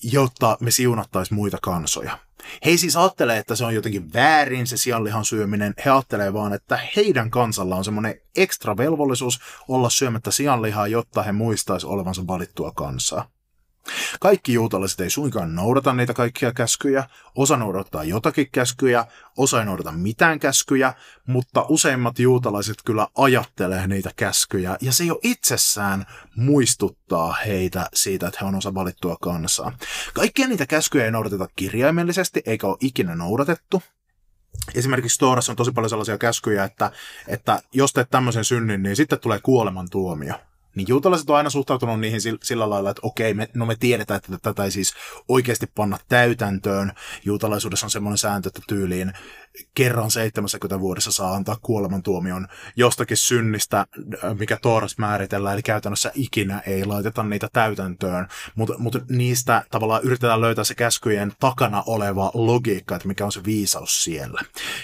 jotta 0.04 0.58
me 0.60 0.72
siunattaisiin 0.72 1.36
muita 1.36 1.58
kansoja. 1.62 2.18
He 2.66 2.78
siis 2.78 2.96
ajattele, 2.96 3.38
että 3.38 3.56
se 3.56 3.66
on 3.66 3.76
jotenkin 3.76 4.14
väärin 4.14 4.68
se 4.68 4.78
sianlihan 4.78 5.26
syöminen. 5.26 5.74
He 5.86 5.90
ajattelee 5.90 6.34
vaan, 6.34 6.54
että 6.54 6.80
heidän 6.96 7.32
kansalla 7.32 7.76
on 7.76 7.86
semmoinen 7.86 8.16
ekstra 8.36 8.78
velvollisuus 8.78 9.40
olla 9.68 9.90
syömättä 9.90 10.32
sianlihaa, 10.32 10.88
jotta 10.88 11.24
he 11.24 11.32
muistaisi 11.32 11.88
olevansa 11.88 12.28
valittua 12.28 12.72
kansaa. 12.72 13.30
Kaikki 14.19 14.54
juutalaiset 14.54 15.00
ei 15.00 15.10
suinkaan 15.10 15.56
noudata 15.56 15.93
niitä 15.93 16.13
kaikkia 16.13 16.54
käskyjä, 16.54 17.04
osa 17.36 17.58
noudattaa 17.58 18.04
jotakin 18.04 18.47
käskyjä, 18.52 19.06
osa 19.38 19.60
ei 19.60 19.65
noudata 19.65 19.91
mitään 19.91 20.39
käskyjä, 20.39 20.93
mutta 21.28 21.65
useimmat 21.69 22.19
juutalaiset 22.19 22.78
kyllä 22.86 23.08
ajattelee 23.15 23.88
niitä 23.88 24.12
käskyjä, 24.15 24.78
ja 24.82 24.91
se 24.91 25.04
jo 25.04 25.19
itsessään 25.23 26.06
muistuttaa 26.36 27.34
heitä 27.45 27.89
siitä, 27.93 28.28
että 28.28 28.39
he 28.41 28.47
on 28.47 28.56
osa 28.56 28.73
valittua 28.73 29.17
kansaa. 29.21 29.78
Kaikkia 30.13 30.47
niitä 30.47 30.65
käskyjä 30.65 31.06
ei 31.06 31.12
noudateta 31.12 31.47
kirjaimellisesti, 31.56 32.41
eikä 32.45 32.67
ole 32.67 32.78
ikinä 32.80 33.15
noudatettu, 33.15 33.84
Esimerkiksi 34.76 35.19
Toorassa 35.19 35.52
on 35.52 35.56
tosi 35.56 35.71
paljon 35.71 35.89
sellaisia 35.89 36.17
käskyjä, 36.17 36.63
että, 36.63 36.91
että 37.28 37.62
jos 37.73 37.93
teet 37.93 38.10
tämmöisen 38.10 38.45
synnin, 38.45 38.84
niin 38.84 38.95
sitten 38.95 39.19
tulee 39.19 39.39
kuolemantuomio 39.43 40.36
niin 40.78 40.88
juutalaiset 40.88 41.30
on 41.30 41.36
aina 41.36 41.50
suhtautunut 41.50 42.00
niihin 42.00 42.22
sillä 42.44 42.70
lailla, 42.70 42.90
että 42.90 43.02
okei, 43.04 43.34
me, 43.34 43.50
no 43.54 43.66
me 43.66 43.76
tiedetään, 43.76 44.18
että 44.18 44.38
tätä 44.42 44.63
ei 44.63 44.72
siis 44.72 44.94
oikeasti 45.28 45.68
panna 45.76 45.98
täytäntöön. 46.10 46.92
Juutalaisuudessa 47.26 47.86
on 47.86 47.92
semmoinen 47.92 48.18
sääntö, 48.18 48.48
että 48.50 48.62
tyyliin 48.68 49.13
kerran 49.74 50.12
70 50.12 50.80
vuodessa 50.80 51.12
saa 51.12 51.34
antaa 51.34 51.58
kuolemantuomion 51.62 52.48
jostakin 52.76 53.17
synnistä, 53.17 53.86
mikä 54.39 54.58
Tooras 54.62 54.98
määritellään, 54.98 55.54
eli 55.54 55.63
käytännössä 55.63 56.12
ikinä 56.15 56.60
ei 56.60 56.86
laiteta 56.86 57.24
niitä 57.24 57.48
täytäntöön, 57.54 58.28
mutta 58.56 58.76
mut 58.78 58.96
niistä 59.10 59.63
tavallaan 59.72 60.04
yritetään 60.04 60.41
löytää 60.41 60.63
se 60.63 60.76
käskyjen 60.76 61.34
takana 61.39 61.84
oleva 61.86 62.32
logiikka, 62.34 62.96
että 62.96 63.08
mikä 63.08 63.26
on 63.26 63.32
se 63.32 63.43
viisaus 63.43 64.04
siellä. 64.04 64.41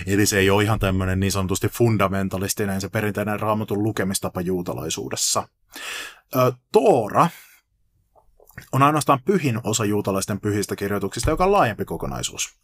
Eli 0.07 0.25
se 0.25 0.39
ei 0.39 0.49
ole 0.49 0.63
ihan 0.63 0.79
tämmöinen 0.79 1.19
niin 1.19 1.31
sanotusti 1.31 1.67
fundamentalistinen 1.67 2.81
se 2.81 2.89
perinteinen 2.89 3.39
raamatun 3.39 3.83
lukemistapa 3.83 4.41
juutalaisuudessa. 4.41 5.47
Toora 6.71 7.27
on 8.71 8.83
ainoastaan 8.83 9.19
pyhin 9.25 9.59
osa 9.63 9.85
juutalaisten 9.85 10.39
pyhistä 10.39 10.75
kirjoituksista, 10.75 11.29
joka 11.29 11.45
on 11.45 11.51
laajempi 11.51 11.85
kokonaisuus. 11.85 12.59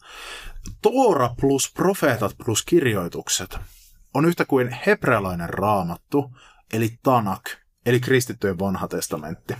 Toora 0.82 1.30
plus 1.40 1.72
profeetat 1.74 2.36
plus 2.46 2.66
kirjoitukset 2.66 3.58
on 4.14 4.26
yhtä 4.26 4.46
kuin 4.46 4.78
hebrealainen 4.88 5.50
raamattu, 5.50 6.38
eli 6.74 6.90
Tanak, 7.04 7.44
eli 7.86 8.00
kristittyjen 8.00 8.60
vanha 8.60 8.88
testamentti. 8.88 9.54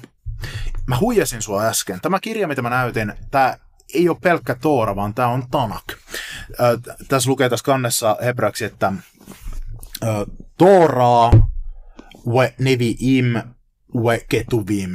Mä 0.88 0.98
huijasin 0.98 1.42
sua 1.42 1.64
äsken. 1.64 2.02
Tämä 2.02 2.20
kirja, 2.20 2.48
mitä 2.48 2.62
mä 2.62 2.70
näytin, 2.70 3.14
tämä 3.32 3.58
ei 3.94 4.10
ole 4.10 4.18
pelkkä 4.22 4.56
Toora, 4.56 4.96
vaan 4.96 5.14
tämä 5.14 5.28
on 5.28 5.50
Tanak. 5.52 5.84
Tässä 7.08 7.30
lukee 7.30 7.50
tässä 7.50 7.66
kannessa 7.66 8.18
hebraksi, 8.24 8.66
että 8.66 8.94
Tooraa 10.58 11.32
we 12.28 12.54
neviim 12.60 13.42
we 13.96 14.26
ketuvim. 14.30 14.94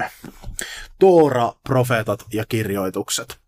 Toora, 0.99 1.53
profeetat 1.69 2.25
ja 2.33 2.45
kirjoitukset. 2.49 3.39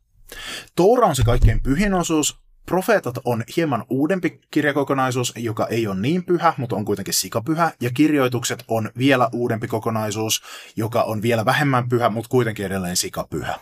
Toora 0.77 1.07
on 1.07 1.17
se 1.17 1.25
kaikkein 1.25 1.63
pyhin 1.63 1.95
osuus, 1.95 2.39
Profeetat 2.67 3.19
on 3.25 3.45
hieman 3.57 3.85
uudempi 3.91 4.41
kirjakokonaisuus, 4.51 5.33
joka 5.37 5.67
ei 5.67 5.87
ole 5.87 6.01
niin 6.01 6.25
pyhä, 6.25 6.55
mutta 6.57 6.77
on 6.77 6.85
kuitenkin 6.85 7.15
sikapyhä, 7.15 7.73
ja 7.81 7.91
kirjoitukset 7.91 8.65
on 8.69 8.91
vielä 8.99 9.29
uudempi 9.33 9.69
kokonaisuus, 9.69 10.43
joka 10.77 11.03
on 11.03 11.23
vielä 11.23 11.45
vähemmän 11.45 11.89
pyhä, 11.89 12.09
mutta 12.09 12.29
kuitenkin 12.29 12.67
edelleen 12.67 12.97
sikapyhä. 12.97 13.59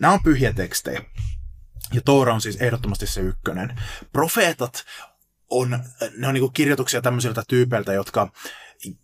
Nämä 0.00 0.12
on 0.12 0.22
pyhiä 0.22 0.52
tekstejä. 0.52 1.02
Ja 1.92 2.00
Toora 2.04 2.34
on 2.34 2.40
siis 2.40 2.56
ehdottomasti 2.56 3.06
se 3.06 3.20
ykkönen. 3.20 3.80
Profeetat 4.12 4.84
on, 5.50 5.84
ne 6.16 6.28
on 6.28 6.34
niin 6.34 6.52
kirjoituksia 6.52 7.02
tämmöisiltä 7.02 7.42
tyypeiltä, 7.48 7.92
jotka 7.92 8.32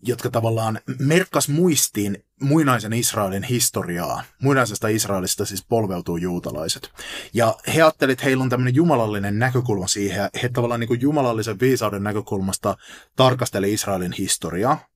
jotka 0.02 0.30
tavallaan 0.30 0.80
merkkas 0.98 1.48
muistiin 1.48 2.24
muinaisen 2.40 2.92
Israelin 2.92 3.42
historiaa. 3.42 4.22
Muinaisesta 4.42 4.88
Israelista 4.88 5.44
siis 5.44 5.64
polveutuu 5.68 6.16
juutalaiset. 6.16 6.90
Ja 7.34 7.54
he 7.74 7.82
ajattelivat, 7.82 8.12
että 8.12 8.24
heillä 8.24 8.42
on 8.42 8.50
tämmöinen 8.50 8.74
jumalallinen 8.74 9.38
näkökulma 9.38 9.86
siihen. 9.86 10.30
He 10.42 10.48
tavallaan 10.48 10.80
niin 10.80 10.88
kuin 10.88 11.00
jumalallisen 11.00 11.60
viisauden 11.60 12.02
näkökulmasta 12.02 12.76
tarkasteli 13.16 13.72
Israelin 13.72 14.12
historiaa. 14.18 14.86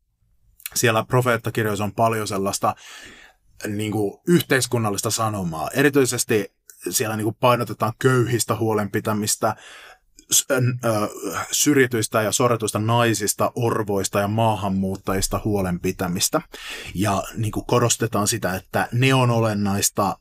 Siellä 0.74 1.04
profeettakirjoissa 1.04 1.84
on 1.84 1.94
paljon 1.94 2.28
sellaista 2.28 2.74
niin 3.68 3.92
kuin 3.92 4.20
yhteiskunnallista 4.28 5.10
sanomaa. 5.10 5.70
Erityisesti 5.74 6.52
siellä 6.90 7.16
niin 7.16 7.24
kuin 7.24 7.36
painotetaan 7.40 7.92
köyhistä 7.98 8.56
huolenpitämistä, 8.56 9.56
syrjityistä 11.52 12.22
ja 12.22 12.32
sorretuista 12.32 12.78
naisista, 12.78 13.52
orvoista 13.54 14.20
ja 14.20 14.28
maahanmuuttajista 14.28 15.40
huolenpitämistä. 15.44 16.40
Ja 16.94 17.22
niin 17.36 17.52
kuin 17.52 17.66
korostetaan 17.66 18.28
sitä, 18.28 18.54
että 18.54 18.88
ne 18.92 19.14
on 19.14 19.30
olennaista 19.30 20.18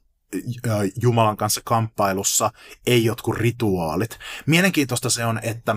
Jumalan 1.01 1.37
kanssa 1.37 1.61
kamppailussa, 1.63 2.51
ei 2.87 3.05
jotkut 3.05 3.35
rituaalit. 3.35 4.19
Mielenkiintoista 4.45 5.09
se 5.09 5.25
on, 5.25 5.39
että 5.43 5.75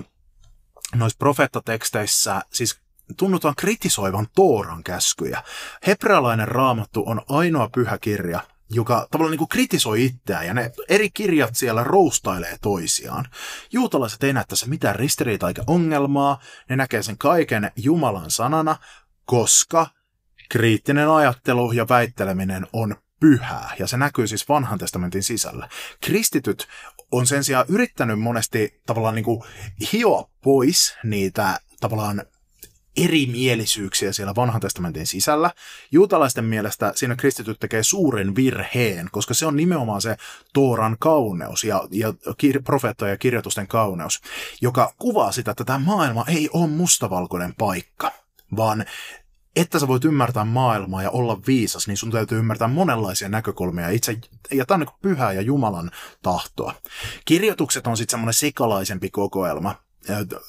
noissa 0.94 1.16
profeettateksteissä, 1.18 2.42
siis 2.52 2.80
tunnutaan 3.16 3.54
kritisoivan 3.56 4.26
Tooran 4.34 4.84
käskyjä. 4.84 5.42
Hebrealainen 5.86 6.48
raamattu 6.48 7.02
on 7.06 7.22
ainoa 7.28 7.68
pyhä 7.74 7.98
kirja, 7.98 8.40
joka 8.70 9.06
tavallaan 9.10 9.30
niin 9.30 9.38
kuin 9.38 9.48
kritisoi 9.48 10.04
itseään, 10.04 10.46
ja 10.46 10.54
ne 10.54 10.72
eri 10.88 11.10
kirjat 11.10 11.54
siellä 11.54 11.84
roustailee 11.84 12.56
toisiaan. 12.62 13.24
Juutalaiset 13.72 14.24
ei 14.24 14.32
näe 14.32 14.44
tässä 14.48 14.66
mitään 14.66 14.96
ristiriitaa 14.96 15.48
eikä 15.48 15.62
ongelmaa, 15.66 16.40
ne 16.68 16.76
näkee 16.76 17.02
sen 17.02 17.18
kaiken 17.18 17.72
Jumalan 17.76 18.30
sanana, 18.30 18.76
koska 19.24 19.86
kriittinen 20.48 21.10
ajattelu 21.10 21.72
ja 21.72 21.86
väitteleminen 21.88 22.66
on 22.72 22.96
pyhää, 23.20 23.74
ja 23.78 23.86
se 23.86 23.96
näkyy 23.96 24.26
siis 24.26 24.48
vanhan 24.48 24.78
testamentin 24.78 25.22
sisällä. 25.22 25.68
Kristityt 26.00 26.68
on 27.12 27.26
sen 27.26 27.44
sijaan 27.44 27.66
yrittänyt 27.68 28.20
monesti 28.20 28.80
tavallaan 28.86 29.14
niin 29.14 29.24
kuin 29.24 29.42
hioa 29.92 30.30
pois 30.42 30.96
niitä 31.04 31.60
tavallaan 31.80 32.22
erimielisyyksiä 33.04 34.12
siellä 34.12 34.34
vanhan 34.34 34.60
testamentin 34.60 35.06
sisällä. 35.06 35.50
Juutalaisten 35.92 36.44
mielestä 36.44 36.92
siinä 36.94 37.16
kristityt 37.16 37.60
tekee 37.60 37.82
suuren 37.82 38.36
virheen, 38.36 39.08
koska 39.12 39.34
se 39.34 39.46
on 39.46 39.56
nimenomaan 39.56 40.02
se 40.02 40.16
Tooran 40.52 40.96
kauneus 41.00 41.64
ja, 41.64 41.82
ja 41.90 42.14
kir- 42.28 42.62
profeettojen 42.64 43.12
ja 43.12 43.16
kirjoitusten 43.18 43.68
kauneus, 43.68 44.20
joka 44.60 44.94
kuvaa 44.98 45.32
sitä, 45.32 45.50
että 45.50 45.64
tämä 45.64 45.78
maailma 45.78 46.24
ei 46.28 46.48
ole 46.52 46.66
mustavalkoinen 46.66 47.54
paikka, 47.54 48.12
vaan 48.56 48.84
että 49.56 49.78
sä 49.78 49.88
voit 49.88 50.04
ymmärtää 50.04 50.44
maailmaa 50.44 51.02
ja 51.02 51.10
olla 51.10 51.40
viisas, 51.46 51.86
niin 51.86 51.96
sun 51.96 52.10
täytyy 52.10 52.38
ymmärtää 52.38 52.68
monenlaisia 52.68 53.28
näkökulmia 53.28 53.88
itse, 53.88 54.18
ja 54.50 54.66
tämä 54.66 54.76
on 54.76 54.80
niin 54.80 54.98
pyhää 55.02 55.32
ja 55.32 55.40
Jumalan 55.40 55.90
tahtoa. 56.22 56.74
Kirjoitukset 57.24 57.86
on 57.86 57.96
sitten 57.96 58.10
semmoinen 58.10 58.34
sekalaisempi 58.34 59.10
kokoelma, 59.10 59.74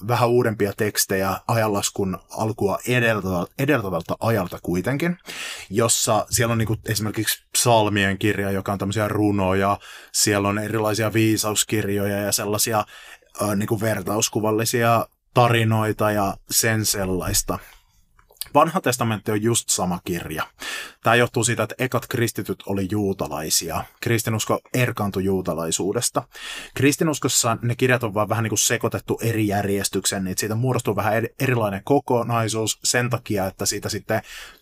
vähän 0.08 0.30
uudempia 0.30 0.74
tekstejä 0.78 1.38
ajanlaskun 1.48 2.20
alkua 2.30 2.80
edeltävältä, 3.58 4.16
ajalta 4.20 4.60
kuitenkin, 4.64 5.18
jossa 5.70 6.26
siellä 6.30 6.52
on 6.52 6.58
niin 6.58 6.68
kuin 6.68 6.80
esimerkiksi 6.86 7.44
psalmien 7.52 8.18
kirja, 8.18 8.52
joka 8.52 8.72
on 8.72 8.78
tämmöisiä 8.78 9.08
runoja, 9.08 9.78
siellä 10.12 10.48
on 10.48 10.60
erilaisia 10.60 11.14
viisauskirjoja 11.14 12.18
ja 12.18 12.32
sellaisia 12.32 12.86
niin 13.56 13.68
kuin 13.68 13.82
vertauskuvallisia 13.82 15.06
tarinoita 15.34 16.12
ja 16.12 16.38
sen 16.52 16.86
sellaista. 16.86 17.60
Vanha 18.54 18.82
testamentti 18.82 19.32
on 19.32 19.42
just 19.42 19.70
sama 19.70 20.00
kirja. 20.06 20.44
Tämä 21.04 21.16
johtuu 21.16 21.44
siitä, 21.44 21.64
että 21.64 21.76
ekat 21.80 22.08
kristityt 22.08 22.64
oli 22.66 22.88
juutalaisia. 22.92 23.84
Kristinusko 24.02 24.60
erkaantui 24.74 25.24
juutalaisuudesta. 25.24 26.24
Kristinuskossa 26.74 27.58
ne 27.62 27.76
kirjat 27.76 28.04
on 28.04 28.14
vaan 28.14 28.30
vähän 28.30 28.44
niin 28.44 28.50
kuin 28.50 28.60
sekoitettu 28.60 29.20
eri 29.22 29.48
järjestyksen, 29.48 30.24
niin 30.24 30.38
siitä 30.38 30.56
muodostuu 30.56 30.96
vähän 30.96 31.14
erilainen 31.40 31.82
kokonaisuus 31.84 32.80
sen 32.84 33.10
takia, 33.10 33.46
että 33.46 33.66
siitä 33.66 33.90
sitten 33.90 34.22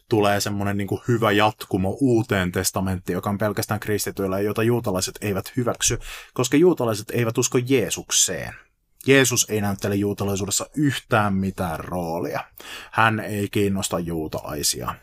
tulee 0.10 0.40
semmoinen 0.40 0.78
niin 0.78 0.88
hyvä 1.08 1.32
jatkumo 1.32 1.98
uuteen 2.00 2.52
testamenttiin, 2.52 3.14
joka 3.14 3.30
on 3.30 3.38
pelkästään 3.38 3.80
kristityillä, 3.80 4.40
jota 4.40 4.64
juutalaiset 4.64 5.16
eivät 5.22 5.52
hyväksy, 5.58 6.00
koska 6.34 6.58
juutalaiset 6.58 7.12
eivät 7.12 7.38
usko 7.38 7.58
Jeesukseen. 7.58 8.67
Jeesus 9.08 9.46
ei 9.50 9.62
näyttele 9.62 9.96
juutalaisuudessa 9.96 10.70
yhtään 10.76 11.34
mitään 11.34 11.80
roolia. 11.80 12.44
Hän 12.92 13.20
ei 13.20 13.50
kiinnosta 13.50 14.00
juutalaisia. 14.00 14.96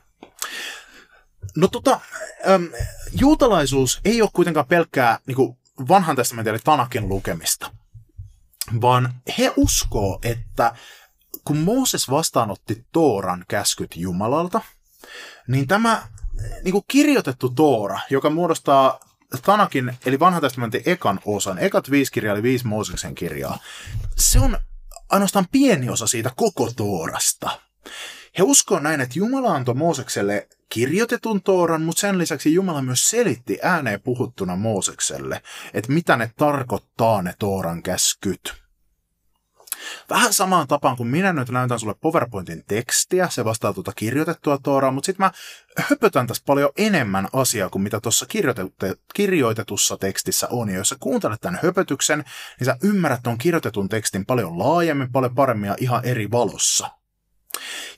No 1.57 1.69
tota, 1.69 2.01
juutalaisuus 3.21 4.01
ei 4.05 4.23
ole 4.23 4.31
kuitenkaan 4.33 4.67
pelkkää 4.67 5.19
niin 5.27 5.37
kuin 5.37 5.59
vanhan 5.89 6.17
testamentin 6.17 6.51
eli 6.51 6.61
Tanakin 6.65 7.09
lukemista, 7.09 7.71
vaan 8.81 9.15
he 9.39 9.53
uskoo, 9.57 10.19
että 10.23 10.75
kun 11.45 11.57
Mooses 11.57 12.11
vastaanotti 12.11 12.87
Tooran 12.93 13.45
käskyt 13.49 13.97
Jumalalta, 13.97 14.61
niin 15.49 15.67
tämä 15.67 16.09
niin 16.63 16.73
kuin 16.73 16.85
kirjoitettu 16.89 17.49
Toora, 17.49 18.01
joka 18.11 18.31
muodostaa 18.31 19.01
Tanakin, 19.43 19.97
eli 20.07 20.21
vanhan 20.21 20.43
testamentin 20.43 20.83
ekan 20.87 21.21
osan, 21.25 21.59
ekat 21.59 21.91
viisi 21.91 22.13
kirjaa, 22.13 22.35
eli 22.35 22.43
viisi 22.43 22.67
Mooseksen 22.67 23.15
kirjaa, 23.15 23.59
se 24.17 24.41
on 24.41 24.59
ainoastaan 25.11 25.47
pieni 25.53 25.89
osa 25.89 26.07
siitä 26.07 26.31
koko 26.37 26.73
Toorasta. 26.77 27.51
He 28.39 28.43
uskoo 28.43 28.79
näin, 28.79 29.01
että 29.01 29.19
Jumala 29.19 29.55
antoi 29.55 29.75
Moosekselle 29.75 30.49
kirjoitetun 30.69 31.43
Tooran, 31.43 31.83
mutta 31.83 32.01
sen 32.01 32.19
lisäksi 32.19 32.55
Jumala 32.55 32.83
myös 32.83 33.11
selitti 33.11 33.59
ääneen 33.63 34.01
puhuttuna 34.01 34.57
Moosekselle, 34.57 35.43
että 35.75 35.93
mitä 35.93 36.17
ne 36.17 36.31
tarkoittaa 36.37 37.23
ne 37.23 37.35
Tooran 37.39 37.83
käskyt. 37.83 38.64
Vähän 40.11 40.33
samaan 40.33 40.69
tapaan 40.69 40.97
kuin 40.97 41.09
minä 41.09 41.33
nyt 41.33 41.49
näytän 41.49 41.81
sulle 41.81 41.95
PowerPointin 42.01 42.65
tekstiä, 42.69 43.29
se 43.29 43.45
vastaa 43.45 43.73
tuota 43.73 43.93
kirjoitettua 43.97 44.59
Tooraa, 44.63 44.91
mutta 44.91 45.07
sitten 45.07 45.27
mä 45.27 45.33
höpötän 45.79 46.27
tässä 46.27 46.43
paljon 46.47 46.71
enemmän 46.77 47.29
asiaa 47.33 47.69
kuin 47.69 47.83
mitä 47.83 48.01
tuossa 48.01 48.27
kirjoitetussa 49.15 49.97
tekstissä 49.97 50.49
on. 50.51 50.69
Ja 50.69 50.77
jos 50.77 50.89
sä 50.89 50.97
kuuntelet 51.01 51.41
tämän 51.41 51.61
höpötyksen, 51.63 52.25
niin 52.59 52.65
sä 52.65 52.77
ymmärrät 52.83 53.23
tuon 53.23 53.39
kirjoitetun 53.39 53.89
tekstin 53.89 54.27
paljon 54.27 54.59
laajemmin, 54.59 55.13
paljon 55.13 55.35
paremmin 55.35 55.69
ja 55.69 55.77
ihan 55.81 56.05
eri 56.05 56.31
valossa. 56.31 56.91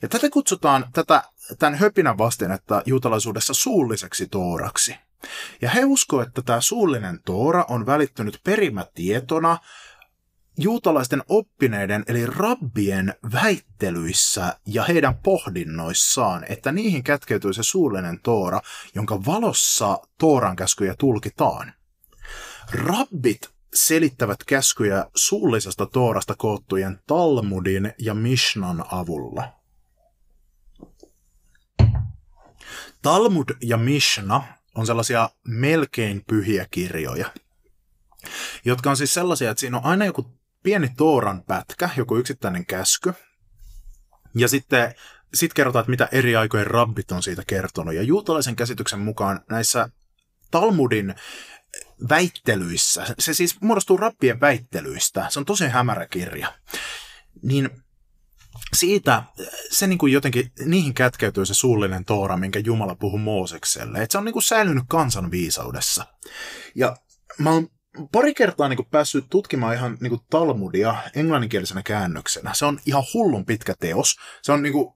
Ja 0.01 0.07
tätä 0.07 0.29
kutsutaan 0.29 0.85
tätä, 0.93 1.23
tämän 1.59 1.75
höpinän 1.75 2.17
vastinetta 2.17 2.81
juutalaisuudessa 2.85 3.53
suulliseksi 3.53 4.27
tooraksi. 4.27 4.95
Ja 5.61 5.69
he 5.69 5.85
uskoo, 5.85 6.21
että 6.21 6.41
tämä 6.41 6.61
suullinen 6.61 7.19
toora 7.25 7.65
on 7.69 7.85
välittynyt 7.85 8.39
perimätietona 8.43 9.57
juutalaisten 10.57 11.23
oppineiden 11.29 12.03
eli 12.07 12.25
rabbien 12.25 13.13
väittelyissä 13.33 14.59
ja 14.65 14.83
heidän 14.83 15.15
pohdinnoissaan, 15.15 16.45
että 16.49 16.71
niihin 16.71 17.03
kätkeytyy 17.03 17.53
se 17.53 17.63
suullinen 17.63 18.19
toora, 18.23 18.61
jonka 18.95 19.25
valossa 19.25 19.99
tooran 20.17 20.55
käskyjä 20.55 20.95
tulkitaan. 20.99 21.73
Rabbit 22.71 23.49
selittävät 23.73 24.43
käskyjä 24.47 25.05
suullisesta 25.15 25.85
toorasta 25.85 26.35
koottujen 26.37 26.99
Talmudin 27.07 27.93
ja 27.97 28.13
Mishnan 28.13 28.85
avulla. 28.91 29.53
Talmud 33.01 33.49
ja 33.61 33.77
Mishna 33.77 34.43
on 34.75 34.85
sellaisia 34.85 35.29
melkein 35.47 36.23
pyhiä 36.27 36.67
kirjoja, 36.71 37.33
jotka 38.65 38.89
on 38.89 38.97
siis 38.97 39.13
sellaisia, 39.13 39.51
että 39.51 39.59
siinä 39.61 39.77
on 39.77 39.85
aina 39.85 40.05
joku 40.05 40.37
pieni 40.63 40.89
Tooran 40.97 41.43
pätkä, 41.43 41.89
joku 41.97 42.17
yksittäinen 42.17 42.65
käsky, 42.65 43.13
Ja 44.35 44.47
sitten 44.47 44.95
sit 45.33 45.53
kerrotaan, 45.53 45.81
että 45.81 45.89
mitä 45.89 46.09
eri 46.11 46.35
aikojen 46.35 46.67
rabbit 46.67 47.11
on 47.11 47.23
siitä 47.23 47.43
kertonut. 47.47 47.93
Ja 47.93 48.01
juutalaisen 48.01 48.55
käsityksen 48.55 48.99
mukaan 48.99 49.39
näissä 49.49 49.89
Talmudin 50.51 51.15
väittelyissä, 52.09 53.15
se 53.19 53.33
siis 53.33 53.61
muodostuu 53.61 53.97
rappien 53.97 54.41
väittelyistä, 54.41 55.25
se 55.29 55.39
on 55.39 55.45
tosi 55.45 55.67
hämärä 55.67 56.07
kirja, 56.07 56.53
niin 57.41 57.69
siitä 58.73 59.23
se 59.71 59.87
niin 59.87 59.97
kuin 59.97 60.13
jotenkin, 60.13 60.51
niihin 60.65 60.93
kätkeytyy 60.93 61.45
se 61.45 61.53
suullinen 61.53 62.05
toora, 62.05 62.37
minkä 62.37 62.59
Jumala 62.59 62.95
puhuu 62.95 63.17
Moosekselle. 63.17 64.01
Että 64.01 64.11
se 64.11 64.17
on 64.17 64.25
niin 64.25 64.33
kuin 64.33 64.43
säilynyt 64.43 64.83
kansan 64.87 65.31
viisaudessa. 65.31 66.05
Ja 66.75 66.95
mä 67.37 67.51
oon 67.51 67.69
pari 68.11 68.33
kertaa 68.33 68.69
niin 68.69 68.77
kuin 68.77 68.87
päässyt 68.91 69.25
tutkimaan 69.29 69.75
ihan 69.75 69.97
niin 70.01 70.09
kuin 70.09 70.21
Talmudia 70.29 70.95
englanninkielisenä 71.15 71.83
käännöksenä. 71.83 72.53
Se 72.53 72.65
on 72.65 72.79
ihan 72.85 73.03
hullun 73.13 73.45
pitkä 73.45 73.73
teos. 73.79 74.15
Se 74.41 74.51
on 74.51 74.63
niin 74.63 74.73
kuin 74.73 74.93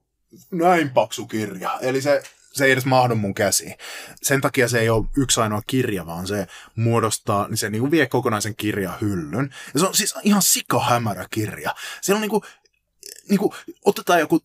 näin 0.50 0.90
paksu 0.90 1.26
kirja. 1.26 1.78
Eli 1.80 2.02
se, 2.02 2.22
se 2.52 2.64
ei 2.64 2.72
edes 2.72 2.86
mahdu 2.86 3.14
mun 3.14 3.34
käsiin. 3.34 3.74
Sen 4.22 4.40
takia 4.40 4.68
se 4.68 4.80
ei 4.80 4.90
ole 4.90 5.06
yksi 5.16 5.40
ainoa 5.40 5.62
kirja, 5.66 6.06
vaan 6.06 6.26
se 6.26 6.46
muodostaa, 6.76 7.48
niin 7.48 7.58
se 7.58 7.70
niin 7.70 7.80
kuin 7.80 7.90
vie 7.90 8.06
kokonaisen 8.06 8.56
kirjahyllyn. 8.56 9.54
Ja 9.74 9.80
se 9.80 9.86
on 9.86 9.94
siis 9.94 10.14
ihan 10.22 10.42
sikahämärä 10.42 11.26
kirja. 11.30 11.74
Siellä 12.00 12.16
on 12.16 12.22
niin 12.22 12.30
kuin 12.30 12.42
niin 13.28 13.38
kuin, 13.38 13.52
otetaan 13.84 14.20
joku 14.20 14.40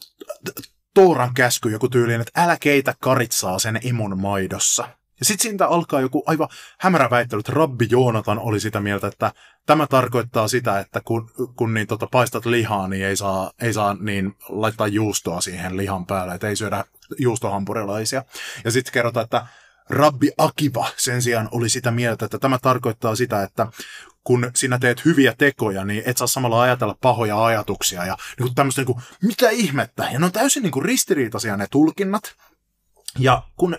Tooran 0.93 1.33
käsky, 1.33 1.69
joku 1.69 1.89
tyyliin, 1.89 2.21
että 2.21 2.43
älä 2.43 2.57
keitä 2.59 2.95
karitsaa 2.99 3.59
sen 3.59 3.79
imon 3.83 4.19
maidossa. 4.19 4.89
Ja 5.19 5.25
sitten 5.25 5.41
siitä 5.43 5.67
alkaa 5.67 6.01
joku 6.01 6.23
aivan 6.25 6.47
hämärä 6.79 7.09
väittely, 7.09 7.39
että 7.39 7.51
Rabbi 7.51 7.87
Joonatan 7.89 8.39
oli 8.39 8.59
sitä 8.59 8.79
mieltä, 8.79 9.07
että 9.07 9.31
tämä 9.65 9.87
tarkoittaa 9.87 10.47
sitä, 10.47 10.79
että 10.79 11.01
kun, 11.05 11.31
kun 11.55 11.73
niin 11.73 11.87
tota, 11.87 12.07
paistat 12.11 12.45
lihaa, 12.45 12.87
niin 12.87 13.05
ei 13.05 13.17
saa, 13.17 13.51
ei 13.61 13.73
saa 13.73 13.97
niin 13.99 14.35
laittaa 14.49 14.87
juustoa 14.87 15.41
siihen 15.41 15.77
lihan 15.77 16.05
päälle, 16.05 16.35
että 16.35 16.47
ei 16.47 16.55
syödä 16.55 16.85
juustohampurilaisia. 17.19 18.23
Ja 18.65 18.71
sitten 18.71 18.93
kerrotaan, 18.93 19.23
että 19.23 19.47
Rabbi 19.89 20.31
Akiva 20.37 20.87
sen 20.97 21.21
sijaan 21.21 21.49
oli 21.51 21.69
sitä 21.69 21.91
mieltä, 21.91 22.25
että 22.25 22.39
tämä 22.39 22.57
tarkoittaa 22.61 23.15
sitä, 23.15 23.43
että 23.43 23.67
kun 24.23 24.51
sinä 24.55 24.79
teet 24.79 25.05
hyviä 25.05 25.33
tekoja, 25.37 25.85
niin 25.85 26.03
et 26.05 26.17
saa 26.17 26.27
samalla 26.27 26.61
ajatella 26.61 26.97
pahoja 27.01 27.45
ajatuksia 27.45 28.05
ja 28.05 28.17
niin 28.39 28.55
tämmöistä, 28.55 28.81
niin 28.81 28.85
kuin, 28.85 29.01
mitä 29.23 29.49
ihmettä. 29.49 30.09
Ja 30.11 30.19
ne 30.19 30.25
on 30.25 30.31
täysin 30.31 30.63
niin 30.63 30.71
kuin 30.71 30.85
ristiriitaisia 30.85 31.57
ne 31.57 31.67
tulkinnat. 31.71 32.33
Ja 33.19 33.43
kun 33.57 33.77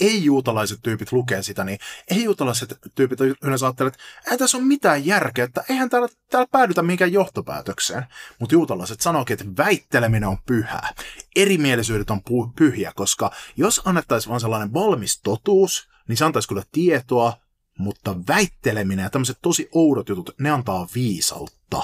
ei-juutalaiset 0.00 0.78
tyypit 0.82 1.12
lukee 1.12 1.42
sitä, 1.42 1.64
niin 1.64 1.78
ei-juutalaiset 2.10 2.78
tyypit 2.94 3.18
yleensä 3.20 3.66
ajattelevat, 3.66 3.94
että 3.94 4.30
ei 4.30 4.38
tässä 4.38 4.58
ole 4.58 4.66
mitään 4.66 5.06
järkeä, 5.06 5.44
että 5.44 5.64
eihän 5.68 5.90
täällä, 5.90 6.08
täällä 6.30 6.48
päädytä 6.50 6.82
mihinkään 6.82 7.12
johtopäätökseen. 7.12 8.06
Mutta 8.38 8.54
juutalaiset 8.54 9.00
sanoikin, 9.00 9.34
että 9.34 9.64
väitteleminen 9.64 10.28
on 10.28 10.38
pyhää. 10.46 10.94
Erimielisyydet 11.36 12.10
on 12.10 12.22
pyhiä, 12.56 12.92
koska 12.96 13.30
jos 13.56 13.82
annettaisiin 13.84 14.30
vain 14.30 14.40
sellainen 14.40 14.74
valmis 14.74 15.20
totuus, 15.22 15.88
niin 16.08 16.16
se 16.16 16.24
antaisi 16.24 16.48
kyllä 16.48 16.62
tietoa, 16.72 17.32
mutta 17.78 18.16
väitteleminen 18.28 19.02
ja 19.02 19.10
tämmöiset 19.10 19.38
tosi 19.42 19.68
oudot 19.72 20.08
jutut, 20.08 20.30
ne 20.38 20.50
antaa 20.50 20.88
viisautta. 20.94 21.82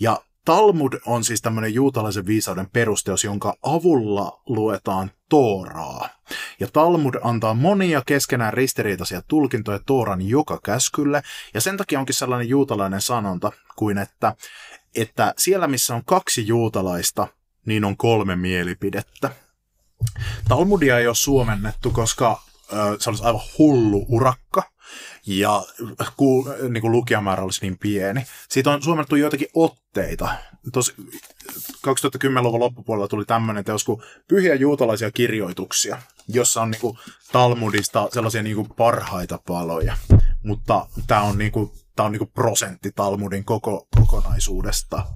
Ja 0.00 0.22
Talmud 0.44 0.92
on 1.06 1.24
siis 1.24 1.42
tämmöinen 1.42 1.74
juutalaisen 1.74 2.26
viisauden 2.26 2.70
perusteos, 2.72 3.24
jonka 3.24 3.54
avulla 3.62 4.42
luetaan 4.46 5.10
Tooraa. 5.28 6.08
Ja 6.60 6.68
Talmud 6.72 7.14
antaa 7.22 7.54
monia 7.54 8.02
keskenään 8.06 8.52
ristiriitaisia 8.52 9.22
tulkintoja 9.28 9.80
Tooran 9.86 10.22
joka 10.22 10.60
käskylle, 10.64 11.22
ja 11.54 11.60
sen 11.60 11.76
takia 11.76 12.00
onkin 12.00 12.14
sellainen 12.14 12.48
juutalainen 12.48 13.00
sanonta 13.00 13.52
kuin, 13.76 13.98
että, 13.98 14.34
että 14.94 15.34
siellä 15.38 15.66
missä 15.66 15.94
on 15.94 16.04
kaksi 16.04 16.46
juutalaista, 16.46 17.26
niin 17.66 17.84
on 17.84 17.96
kolme 17.96 18.36
mielipidettä. 18.36 19.30
Talmudia 20.48 20.98
ei 20.98 21.06
ole 21.06 21.14
suomennettu, 21.14 21.90
koska 21.90 22.42
se 22.98 23.10
olisi 23.10 23.24
aivan 23.24 23.40
hullu 23.58 24.06
urakka, 24.08 24.62
ja 25.26 25.62
ku, 26.16 26.48
niin 26.68 26.80
kuin 26.80 26.92
lukijamäärä 26.92 27.42
olisi 27.42 27.60
niin 27.62 27.78
pieni. 27.78 28.26
Siitä 28.48 28.70
on 28.70 28.82
suomennettu 28.82 29.16
joitakin 29.16 29.48
otteita. 29.54 30.34
Tos 30.72 30.94
2010-luvun 31.86 32.60
loppupuolella 32.60 33.08
tuli 33.08 33.24
tämmöinen 33.24 33.64
teos 33.64 33.84
kuin 33.84 34.02
Pyhiä 34.28 34.54
juutalaisia 34.54 35.10
kirjoituksia, 35.10 35.98
jossa 36.28 36.62
on 36.62 36.70
niin 36.70 36.80
kuin 36.80 36.98
Talmudista 37.32 38.08
sellaisia 38.12 38.42
niin 38.42 38.56
kuin 38.56 38.68
parhaita 38.76 39.38
paloja. 39.46 39.96
Mutta 40.44 40.86
tämä 41.06 41.22
on, 41.22 41.38
niin 41.38 41.52
kuin, 41.52 41.70
tämä 41.96 42.06
on 42.06 42.12
niin 42.12 42.18
kuin 42.18 42.30
prosentti 42.34 42.92
Talmudin 42.92 43.44
koko 43.44 43.88
kokonaisuudesta. 43.96 45.06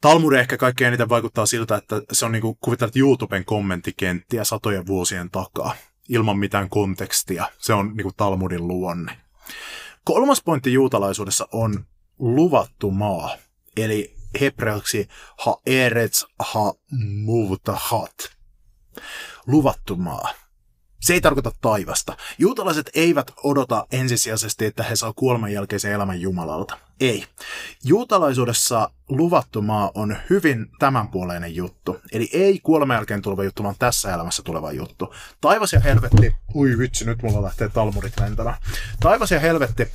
Talmud 0.00 0.32
ehkä 0.32 0.56
kaikkein 0.56 0.88
eniten 0.88 1.08
vaikuttaa 1.08 1.46
siltä, 1.46 1.76
että 1.76 2.02
se 2.12 2.24
on 2.24 2.32
niin 2.32 2.42
kuin 2.42 2.58
kuvitellaan 2.60 2.98
YouTuben 2.98 3.44
kommenttikenttiä 3.44 4.44
satojen 4.44 4.86
vuosien 4.86 5.30
takaa, 5.30 5.74
ilman 6.08 6.38
mitään 6.38 6.68
kontekstia. 6.68 7.46
Se 7.58 7.74
on 7.74 7.88
niin 7.96 8.02
kuin 8.02 8.14
Talmudin 8.16 8.68
luonne. 8.68 9.18
Kolmas 10.04 10.42
pointti 10.42 10.72
juutalaisuudessa 10.72 11.48
on 11.52 11.86
luvattu 12.18 12.90
maa, 12.90 13.36
eli 13.82 14.16
hebreaksi 14.40 15.08
ha 15.44 15.56
eretz 15.66 16.24
ha 16.38 16.74
muvtahat. 17.24 18.14
Luvattu 19.46 19.96
maa. 19.96 20.32
Se 21.00 21.12
ei 21.14 21.20
tarkoita 21.20 21.52
taivasta. 21.60 22.16
Juutalaiset 22.38 22.90
eivät 22.94 23.30
odota 23.44 23.86
ensisijaisesti, 23.92 24.66
että 24.66 24.82
he 24.82 24.96
saa 24.96 25.12
kuoleman 25.12 25.52
jälkeisen 25.52 25.92
elämän 25.92 26.20
Jumalalta. 26.20 26.78
Ei. 27.00 27.24
Juutalaisuudessa 27.84 28.90
luvattu 29.08 29.62
maa 29.62 29.90
on 29.94 30.16
hyvin 30.30 30.66
tämänpuoleinen 30.78 31.54
juttu. 31.54 32.00
Eli 32.12 32.30
ei 32.32 32.58
kuoleman 32.58 32.94
jälkeen 32.94 33.22
tuleva 33.22 33.44
juttu, 33.44 33.62
vaan 33.62 33.74
tässä 33.78 34.14
elämässä 34.14 34.42
tuleva 34.42 34.72
juttu. 34.72 35.14
Taivas 35.40 35.72
ja 35.72 35.80
helvetti, 35.80 36.36
ui 36.54 36.78
vitsi, 36.78 37.04
nyt 37.04 37.22
mulla 37.22 37.42
lähtee 37.42 37.68
talmudit 37.68 38.20
lentämään. 38.20 38.56
Taivas 39.00 39.30
ja 39.30 39.40
helvetti 39.40 39.88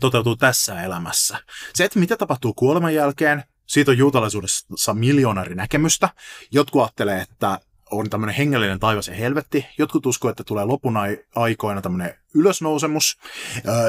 toteutuu 0.00 0.36
tässä 0.36 0.82
elämässä. 0.82 1.38
Se, 1.74 1.84
että 1.84 1.98
mitä 1.98 2.16
tapahtuu 2.16 2.54
kuoleman 2.54 2.94
jälkeen, 2.94 3.44
siitä 3.66 3.90
on 3.90 3.98
juutalaisuudessa 3.98 4.94
miljoonari 4.94 5.54
näkemystä. 5.54 6.08
Jotkut 6.50 6.82
ajattelee, 6.82 7.20
että 7.20 7.60
on 7.90 8.10
tämmöinen 8.10 8.36
hengellinen 8.36 8.80
taivas 8.80 9.08
ja 9.08 9.14
helvetti. 9.14 9.66
Jotkut 9.78 10.06
uskoo, 10.06 10.30
että 10.30 10.44
tulee 10.44 10.64
lopun 10.64 10.94
aikoina 11.34 11.80
tämmöinen 11.80 12.14
ylösnousemus. 12.34 13.18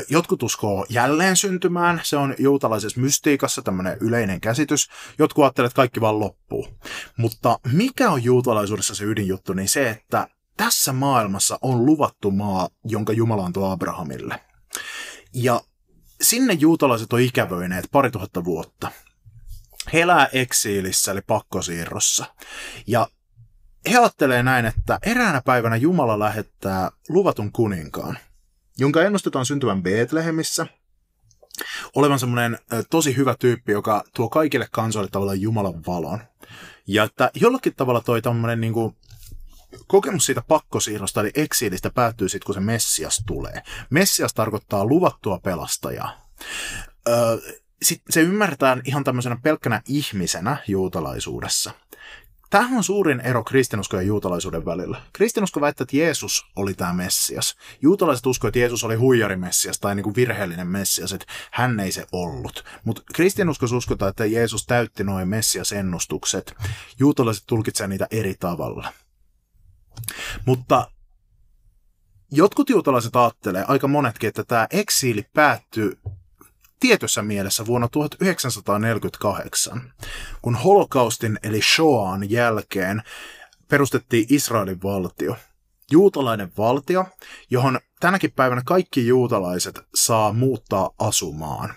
Jotkut 0.10 0.44
uskoo 0.44 0.86
jälleen 0.90 1.38
syntymään. 1.38 2.02
Se 2.04 2.18
on 2.18 2.36
juutalaisessa 2.38 3.02
mystiikassa 3.02 3.62
tämmöinen 3.62 3.98
yleinen 4.02 4.42
käsitys. 4.42 4.90
Jotkut 5.20 5.44
ajattelevat, 5.44 5.72
että 5.72 5.76
kaikki 5.76 6.02
vaan 6.02 6.20
loppuu. 6.20 6.68
Mutta 7.18 7.60
mikä 7.72 8.12
on 8.12 8.24
juutalaisuudessa 8.24 8.96
se 8.96 9.04
ydinjuttu, 9.04 9.54
niin 9.54 9.70
se, 9.70 9.90
että 9.90 10.28
tässä 10.58 10.94
maailmassa 10.94 11.60
on 11.62 11.86
luvattu 11.86 12.32
maa, 12.32 12.70
jonka 12.86 13.14
Jumala 13.14 13.46
antoi 13.46 13.72
Abrahamille. 13.72 14.40
Ja 15.34 15.62
sinne 16.22 16.54
juutalaiset 16.54 17.14
on 17.14 17.20
ikävöineet 17.20 17.86
pari 17.92 18.12
tuhatta 18.12 18.44
vuotta. 18.44 18.92
He 19.94 20.02
elää 20.02 20.28
eksiilissä, 20.34 21.12
eli 21.12 21.22
pakkosiirrossa. 21.22 22.26
Ja 22.88 23.08
he 23.92 23.98
ajattelee 23.98 24.44
näin, 24.44 24.66
että 24.66 25.00
eräänä 25.06 25.42
päivänä 25.42 25.76
Jumala 25.76 26.20
lähettää 26.20 26.92
luvatun 27.10 27.52
kuninkaan, 27.52 28.20
jonka 28.78 29.02
ennustetaan 29.02 29.46
syntyvän 29.46 29.84
Betlehemissä, 29.84 30.66
olevan 31.96 32.20
semmoinen 32.20 32.58
tosi 32.90 33.16
hyvä 33.16 33.36
tyyppi, 33.40 33.72
joka 33.72 34.04
tuo 34.14 34.30
kaikille 34.30 34.68
kansoille 34.72 35.10
tavallaan 35.12 35.42
Jumalan 35.42 35.86
valon. 35.88 36.20
Ja 36.88 37.04
että 37.04 37.32
jollakin 37.34 37.76
tavalla 37.76 38.02
toi 38.02 38.22
tämmöinen 38.22 38.62
niin 38.62 38.74
kuin, 38.74 38.96
kokemus 39.88 40.26
siitä 40.26 40.42
pakkosiirrosta 40.48 41.22
eli 41.22 41.32
eksiilistä 41.36 41.90
päättyy 41.90 42.30
sitten, 42.30 42.46
kun 42.46 42.56
se 42.56 42.62
Messias 42.62 43.24
tulee. 43.26 43.64
Messias 43.90 44.34
tarkoittaa 44.34 44.86
luvattua 44.86 45.40
pelastajaa. 45.40 46.30
Öö, 47.08 47.38
sitten 47.82 48.14
se 48.14 48.22
ymmärretään 48.22 48.82
ihan 48.86 49.04
tämmöisenä 49.04 49.38
pelkkänä 49.44 49.82
ihmisenä 49.88 50.58
juutalaisuudessa. 50.68 51.72
Tämähän 52.50 52.78
on 52.78 52.84
suurin 52.84 53.20
ero 53.20 53.44
kristinuskon 53.44 54.00
ja 54.00 54.08
juutalaisuuden 54.08 54.66
välillä. 54.66 55.02
Kristinusko 55.14 55.62
väittää, 55.62 55.84
että 55.84 55.98
Jeesus 55.98 56.46
oli 56.56 56.74
tämä 56.74 56.94
Messias. 56.94 57.56
Juutalaiset 57.82 58.26
uskoivat, 58.26 58.50
että 58.50 58.60
Jeesus 58.60 58.84
oli 58.84 58.96
huijarimessias 58.96 59.80
tai 59.80 59.96
niin 59.96 60.04
kuin 60.04 60.16
virheellinen 60.16 60.68
Messias, 60.68 61.14
että 61.14 61.26
hän 61.52 61.80
ei 61.80 61.92
se 61.92 62.06
ollut. 62.12 62.64
Mutta 62.84 63.02
kristinuskossa 63.14 63.76
uskotaan, 63.76 64.10
että 64.10 64.26
Jeesus 64.26 64.66
täytti 64.66 65.04
noin 65.04 65.28
Messias-ennustukset. 65.28 66.56
Juutalaiset 67.00 67.44
tulkitsevat 67.48 67.90
niitä 67.90 68.08
eri 68.12 68.36
tavalla. 68.40 68.94
Mutta 70.46 70.92
jotkut 72.32 72.70
juutalaiset 72.70 73.16
ajattelee, 73.16 73.66
aika 73.68 73.88
monetkin, 73.88 74.28
että 74.28 74.44
tämä 74.44 74.68
eksiili 74.72 75.26
päättyy 75.34 76.00
tietyssä 76.80 77.22
mielessä 77.22 77.66
vuonna 77.66 77.88
1948, 77.88 79.94
kun 80.42 80.56
holokaustin 80.56 81.40
eli 81.44 81.62
Shoan 81.62 82.30
jälkeen 82.30 83.04
perustettiin 83.68 84.26
Israelin 84.30 84.84
valtio. 84.84 85.36
Juutalainen 85.92 86.52
valtio, 86.58 87.06
johon 87.50 87.80
tänäkin 88.00 88.32
päivänä 88.32 88.62
kaikki 88.66 89.08
juutalaiset 89.08 89.80
saa 89.96 90.34
muuttaa 90.34 90.90
asumaan. 91.00 91.74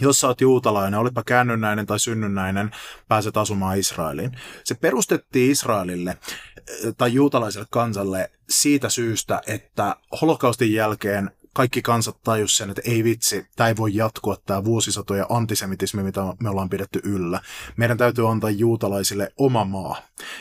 Jos 0.00 0.20
sä 0.20 0.26
oot 0.26 0.40
juutalainen, 0.40 1.00
olipa 1.00 1.22
käännynnäinen 1.22 1.86
tai 1.86 2.00
synnynnäinen, 2.00 2.70
pääset 3.08 3.36
asumaan 3.36 3.78
Israeliin. 3.78 4.38
Se 4.64 4.74
perustettiin 4.74 5.50
Israelille 5.50 6.10
eh, 6.10 6.94
tai 6.96 7.14
juutalaiselle 7.14 7.66
kansalle 7.70 8.30
siitä 8.50 8.88
syystä, 8.88 9.40
että 9.46 9.96
holokaustin 10.20 10.72
jälkeen 10.72 11.30
kaikki 11.54 11.82
kansat 11.82 12.22
tajus 12.22 12.56
sen, 12.56 12.70
että 12.70 12.82
ei 12.84 13.04
vitsi, 13.04 13.46
tämä 13.56 13.68
ei 13.68 13.76
voi 13.76 13.94
jatkua 13.94 14.36
tämä 14.46 14.64
vuosisatoja 14.64 15.26
antisemitismi, 15.28 16.02
mitä 16.02 16.20
me 16.40 16.50
ollaan 16.50 16.70
pidetty 16.70 17.00
yllä. 17.04 17.40
Meidän 17.76 17.98
täytyy 17.98 18.30
antaa 18.30 18.50
juutalaisille 18.50 19.32
oma 19.36 19.64
maa. 19.64 19.96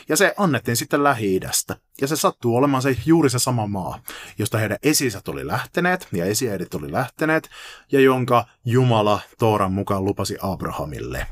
Ja 0.09 0.17
se 0.17 0.33
annettiin 0.37 0.77
sitten 0.77 1.03
lähi 1.03 1.39
Ja 2.01 2.07
se 2.07 2.15
sattuu 2.15 2.55
olemaan 2.55 2.83
se 2.83 2.97
juuri 3.05 3.29
se 3.29 3.39
sama 3.39 3.67
maa, 3.67 3.99
josta 4.37 4.57
heidän 4.57 4.77
esisät 4.83 5.27
oli 5.27 5.47
lähteneet 5.47 6.07
ja 6.11 6.25
esiäidit 6.25 6.73
oli 6.73 6.91
lähteneet, 6.91 7.49
ja 7.91 7.99
jonka 7.99 8.45
Jumala 8.65 9.19
Tooran 9.39 9.73
mukaan 9.73 10.05
lupasi 10.05 10.37
Abrahamille. 10.41 11.27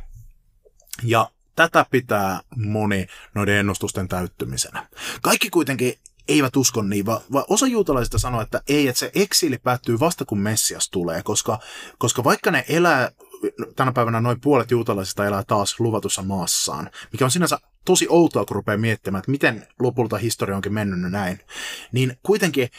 Ja 1.04 1.32
tätä 1.56 1.86
pitää 1.92 2.42
moni 2.56 3.08
noiden 3.36 3.56
ennustusten 3.56 4.08
täyttymisenä. 4.08 4.88
Kaikki 5.22 5.50
kuitenkin 5.50 5.94
eivät 6.28 6.56
usko 6.56 6.82
niin, 6.82 7.06
vaan, 7.06 7.22
vaan 7.32 7.46
osa 7.50 7.68
juutalaisista 7.68 8.20
sanoo, 8.20 8.42
että 8.42 8.62
ei, 8.70 8.88
että 8.88 9.00
se 9.00 9.12
eksili 9.16 9.58
päättyy 9.58 10.00
vasta 10.00 10.26
kun 10.26 10.40
Messias 10.40 10.90
tulee, 10.90 11.24
koska, 11.24 11.60
koska 11.98 12.24
vaikka 12.24 12.52
ne 12.52 12.66
elää, 12.68 13.12
tänä 13.76 13.92
päivänä 13.92 14.22
noin 14.22 14.42
puolet 14.42 14.72
juutalaisista 14.72 15.26
elää 15.26 15.44
taas 15.48 15.80
luvatussa 15.80 16.22
maassaan, 16.22 16.90
mikä 17.12 17.26
on 17.26 17.32
sinänsä 17.32 17.60
tosi 17.86 18.08
outoa, 18.10 18.46
kun 18.46 18.56
rupeaa 18.56 18.78
miettimään, 18.78 19.20
että 19.20 19.32
miten 19.32 19.68
lopulta 19.80 20.18
historia 20.18 20.56
onkin 20.56 20.74
mennyt 20.74 21.12
näin, 21.12 21.40
niin 21.92 22.18
kuitenkin 22.24 22.70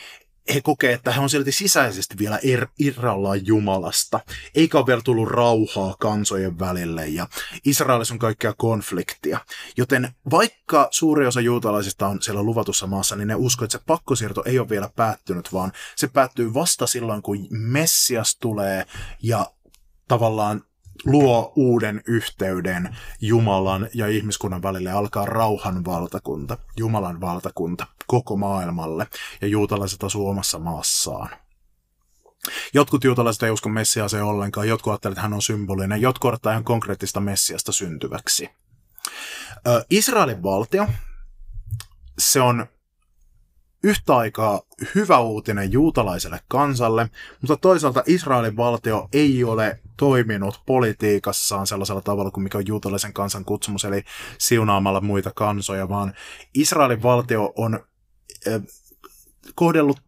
he 0.55 0.61
kokee, 0.61 0.93
että 0.93 1.13
he 1.13 1.21
on 1.21 1.31
silti 1.31 1.53
sisäisesti 1.53 2.19
vielä 2.19 2.39
er, 2.43 2.67
irrallaan 2.79 3.47
Jumalasta, 3.47 4.21
eikä 4.55 4.79
ole 4.79 4.87
vielä 4.87 5.01
tullut 5.05 5.29
rauhaa 5.29 5.97
kansojen 6.01 6.59
välille, 6.59 7.09
ja 7.09 7.29
Israelissa 7.65 8.15
on 8.15 8.19
kaikkea 8.19 8.55
konfliktia. 8.57 9.39
Joten 9.77 10.11
vaikka 10.31 10.89
suuri 10.91 11.27
osa 11.27 11.41
juutalaisista 11.41 12.07
on 12.07 12.23
siellä 12.23 12.43
luvatussa 12.43 12.87
maassa, 12.87 13.17
niin 13.17 13.29
ne 13.29 13.35
uskoo, 13.35 13.65
että 13.65 13.79
se 13.79 13.85
pakkosiirto 13.87 14.43
ei 14.47 14.59
ole 14.59 14.69
vielä 14.69 14.91
päättynyt, 14.97 15.53
vaan 15.53 15.73
se 15.97 16.09
päättyy 16.09 16.55
vasta 16.55 16.87
silloin, 16.87 17.23
kun 17.23 17.47
Messias 17.51 18.37
tulee 18.37 18.87
ja 19.23 19.47
tavallaan 20.09 20.65
luo 21.05 21.53
uuden 21.57 22.03
yhteyden 22.07 22.97
Jumalan 23.21 23.89
ja 23.95 24.09
ihmiskunnan 24.09 24.63
välille 24.63 24.91
alkaa 24.91 25.27
rauhan 25.27 25.85
valtakunta, 25.85 26.59
Jumalan 26.77 27.21
valtakunta 27.21 27.87
koko 28.07 28.37
maailmalle 28.37 29.07
ja 29.41 29.49
juutalaiset 29.49 30.05
asuu 30.05 30.29
omassa 30.29 30.59
maassaan. 30.59 31.29
Jotkut 32.75 33.05
juutalaiset 33.05 33.43
ei 33.43 33.51
usko 33.51 33.69
Messiaseen 33.69 34.25
ollenkaan, 34.25 34.69
jotkut 34.69 34.91
ajattelevat, 34.91 35.19
että 35.19 35.23
hän 35.23 35.33
on 35.33 35.43
symbolinen, 35.43 36.01
jotkut 36.01 36.29
odottaa 36.29 36.53
ihan 36.53 36.65
konkreettista 36.65 37.21
Messiasta 37.21 37.73
syntyväksi. 37.73 38.51
Israelin 39.91 40.43
valtio, 40.43 40.87
se 42.19 42.41
on 42.41 42.67
yhtä 43.83 44.17
aikaa 44.17 44.61
hyvä 44.95 45.21
uutinen 45.21 45.73
juutalaiselle 45.73 46.41
kansalle, 46.49 47.11
mutta 47.41 47.57
toisaalta 47.57 48.03
Israelin 48.07 48.57
valtio 48.57 49.09
ei 49.13 49.45
ole 49.45 49.81
toiminut 49.97 50.63
politiikassaan 50.67 51.67
sellaisella 51.67 52.01
tavalla 52.01 52.31
kuin 52.31 52.45
mikä 52.45 52.59
on 52.59 52.67
juutalaisen 52.67 53.13
kansan 53.13 53.45
kutsumus, 53.45 53.85
eli 53.85 54.03
siunaamalla 54.39 55.01
muita 55.01 55.31
kansoja, 55.35 55.89
vaan 55.89 56.15
Israelin 56.55 57.03
valtio 57.03 57.53
on 57.57 57.81
eh, 58.47 58.61
kohdellut 59.55 60.01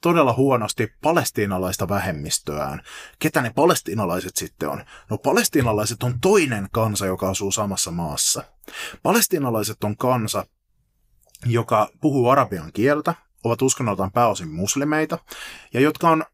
todella 0.00 0.32
huonosti 0.32 0.92
palestiinalaista 1.02 1.88
vähemmistöään. 1.88 2.82
Ketä 3.18 3.42
ne 3.42 3.52
palestiinalaiset 3.54 4.36
sitten 4.36 4.68
on? 4.68 4.84
No 5.10 5.18
palestiinalaiset 5.18 6.02
on 6.02 6.20
toinen 6.20 6.68
kansa, 6.72 7.06
joka 7.06 7.28
asuu 7.28 7.52
samassa 7.52 7.90
maassa. 7.90 8.44
Palestiinalaiset 9.02 9.84
on 9.84 9.96
kansa, 9.96 10.46
joka 11.46 11.88
puhuu 12.00 12.28
arabian 12.28 12.72
kieltä, 12.72 13.14
ovat 13.44 13.62
uskonnoltaan 13.62 14.12
pääosin 14.12 14.50
muslimeita, 14.50 15.18
ja 15.74 15.80
jotka 15.80 16.10
on 16.10 16.24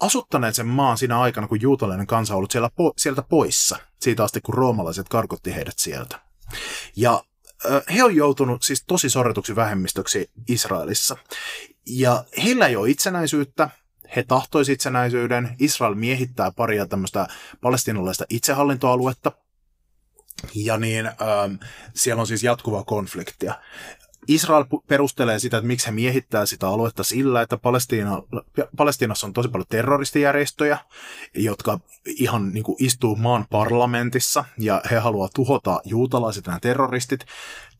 asuttaneet 0.00 0.54
sen 0.54 0.66
maan 0.66 0.98
siinä 0.98 1.20
aikana, 1.20 1.48
kun 1.48 1.60
juutalainen 1.60 2.06
kansa 2.06 2.34
on 2.34 2.36
ollut 2.36 2.50
siellä 2.50 2.68
po- 2.68 2.94
sieltä 2.98 3.22
poissa, 3.22 3.76
siitä 4.00 4.24
asti 4.24 4.40
kun 4.40 4.54
roomalaiset 4.54 5.08
karkotti 5.08 5.54
heidät 5.54 5.78
sieltä. 5.78 6.20
Ja 6.96 7.22
he 7.94 8.04
on 8.04 8.16
joutunut 8.16 8.62
siis 8.62 8.84
tosi 8.86 9.10
sorretuksi 9.10 9.56
vähemmistöksi 9.56 10.30
Israelissa. 10.48 11.16
Ja 11.86 12.24
heillä 12.44 12.66
ei 12.66 12.76
ole 12.76 12.90
itsenäisyyttä, 12.90 13.70
he 14.16 14.22
tahtoisivat 14.22 14.74
itsenäisyyden. 14.74 15.56
Israel 15.58 15.94
miehittää 15.94 16.50
paria 16.50 16.86
tämmöistä 16.86 17.26
palestinalaista 17.60 18.24
itsehallintoaluetta. 18.28 19.32
Ja 20.54 20.76
niin, 20.76 21.06
ähm, 21.06 21.54
siellä 21.94 22.20
on 22.20 22.26
siis 22.26 22.42
jatkuvaa 22.42 22.84
konfliktia. 22.84 23.54
Israel 24.28 24.64
perustelee 24.88 25.38
sitä, 25.38 25.56
että 25.56 25.66
miksi 25.66 25.86
he 25.86 25.92
miehittää 25.92 26.46
sitä 26.46 26.68
aluetta 26.68 27.04
sillä, 27.04 27.42
että 27.42 27.56
Palestiina, 27.56 28.22
Palestiinassa 28.76 29.26
on 29.26 29.32
tosi 29.32 29.48
paljon 29.48 29.66
terroristijärjestöjä, 29.68 30.78
jotka 31.34 31.80
ihan 32.06 32.52
niin 32.52 32.64
kuin 32.64 32.76
istuu 32.80 33.16
maan 33.16 33.46
parlamentissa 33.50 34.44
ja 34.58 34.82
he 34.90 34.96
haluavat 34.96 35.32
tuhota 35.34 35.80
juutalaiset 35.84 36.46
nämä 36.46 36.60
terroristit. 36.60 37.20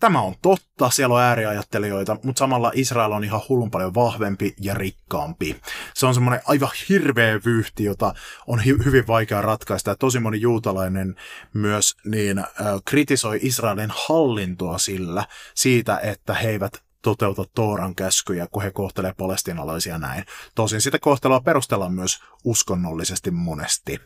Tämä 0.01 0.21
on 0.21 0.35
totta, 0.43 0.91
siellä 0.91 1.15
on 1.15 1.21
ääriajattelijoita, 1.21 2.17
mutta 2.23 2.39
samalla 2.39 2.73
Israel 2.75 3.13
on 3.13 3.25
ihan 3.25 3.41
hullun 3.49 3.71
paljon 3.71 3.95
vahvempi 3.95 4.55
ja 4.61 4.75
rikkaampi. 4.75 5.61
Se 5.95 6.07
on 6.07 6.15
semmoinen 6.15 6.43
aivan 6.47 6.71
hirveä 6.89 7.41
vyyhti, 7.45 7.85
jota 7.85 8.15
on 8.47 8.59
hy- 8.59 8.85
hyvin 8.85 9.07
vaikea 9.07 9.43
ratkaista. 9.43 9.91
Ja 9.91 9.97
tosi 9.97 10.21
moni 10.21 10.41
juutalainen 10.41 11.17
myös 11.55 11.97
niin, 12.05 12.39
äh, 12.39 12.47
kritisoi 12.85 13.39
Israelin 13.43 13.93
hallintoa 14.09 14.79
sillä 14.79 15.27
siitä, 15.55 15.99
että 15.99 16.35
he 16.35 16.49
eivät 16.49 16.83
toteuta 17.03 17.45
Tooran 17.55 17.95
käskyjä, 17.95 18.47
kun 18.51 18.63
he 18.63 18.71
kohtelee 18.71 19.15
palestinalaisia 19.17 19.99
näin. 19.99 20.25
Tosin 20.55 20.81
sitä 20.81 20.99
kohtelua 20.99 21.41
perustellaan 21.41 21.93
myös 21.93 22.21
uskonnollisesti 22.45 23.31
monesti. 23.31 24.01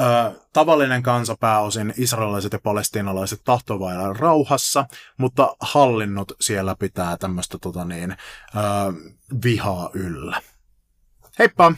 Ö, 0.00 0.40
tavallinen 0.52 1.02
kansa 1.02 1.36
pääosin, 1.40 1.94
israelilaiset 1.96 2.52
ja 2.52 2.58
palestiinalaiset 2.62 3.40
tahtovat 3.44 4.16
rauhassa, 4.18 4.86
mutta 5.18 5.56
hallinnot 5.60 6.32
siellä 6.40 6.76
pitää 6.78 7.16
tämmöistä 7.16 7.58
tota 7.58 7.84
niin, 7.84 8.10
ö, 8.10 8.16
vihaa 9.44 9.90
yllä. 9.94 10.42
Heippa! 11.38 11.72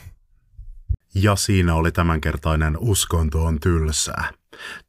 Ja 1.15 1.35
siinä 1.35 1.75
oli 1.75 1.91
tämänkertainen 1.91 2.77
Uskonto 2.79 3.43
on 3.43 3.59
tylsää. 3.59 4.31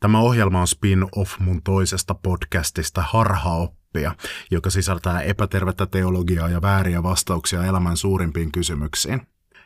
Tämä 0.00 0.20
ohjelma 0.20 0.60
on 0.60 0.66
spin-off 0.66 1.38
mun 1.38 1.62
toisesta 1.62 2.14
podcastista 2.14 3.02
Harhaoppia, 3.02 4.14
joka 4.50 4.70
sisältää 4.70 5.20
epätervettä 5.20 5.86
teologiaa 5.86 6.48
ja 6.48 6.62
vääriä 6.62 7.02
vastauksia 7.02 7.64
elämän 7.64 7.96
suurimpiin 7.96 8.52
kysymyksiin. 8.52 9.26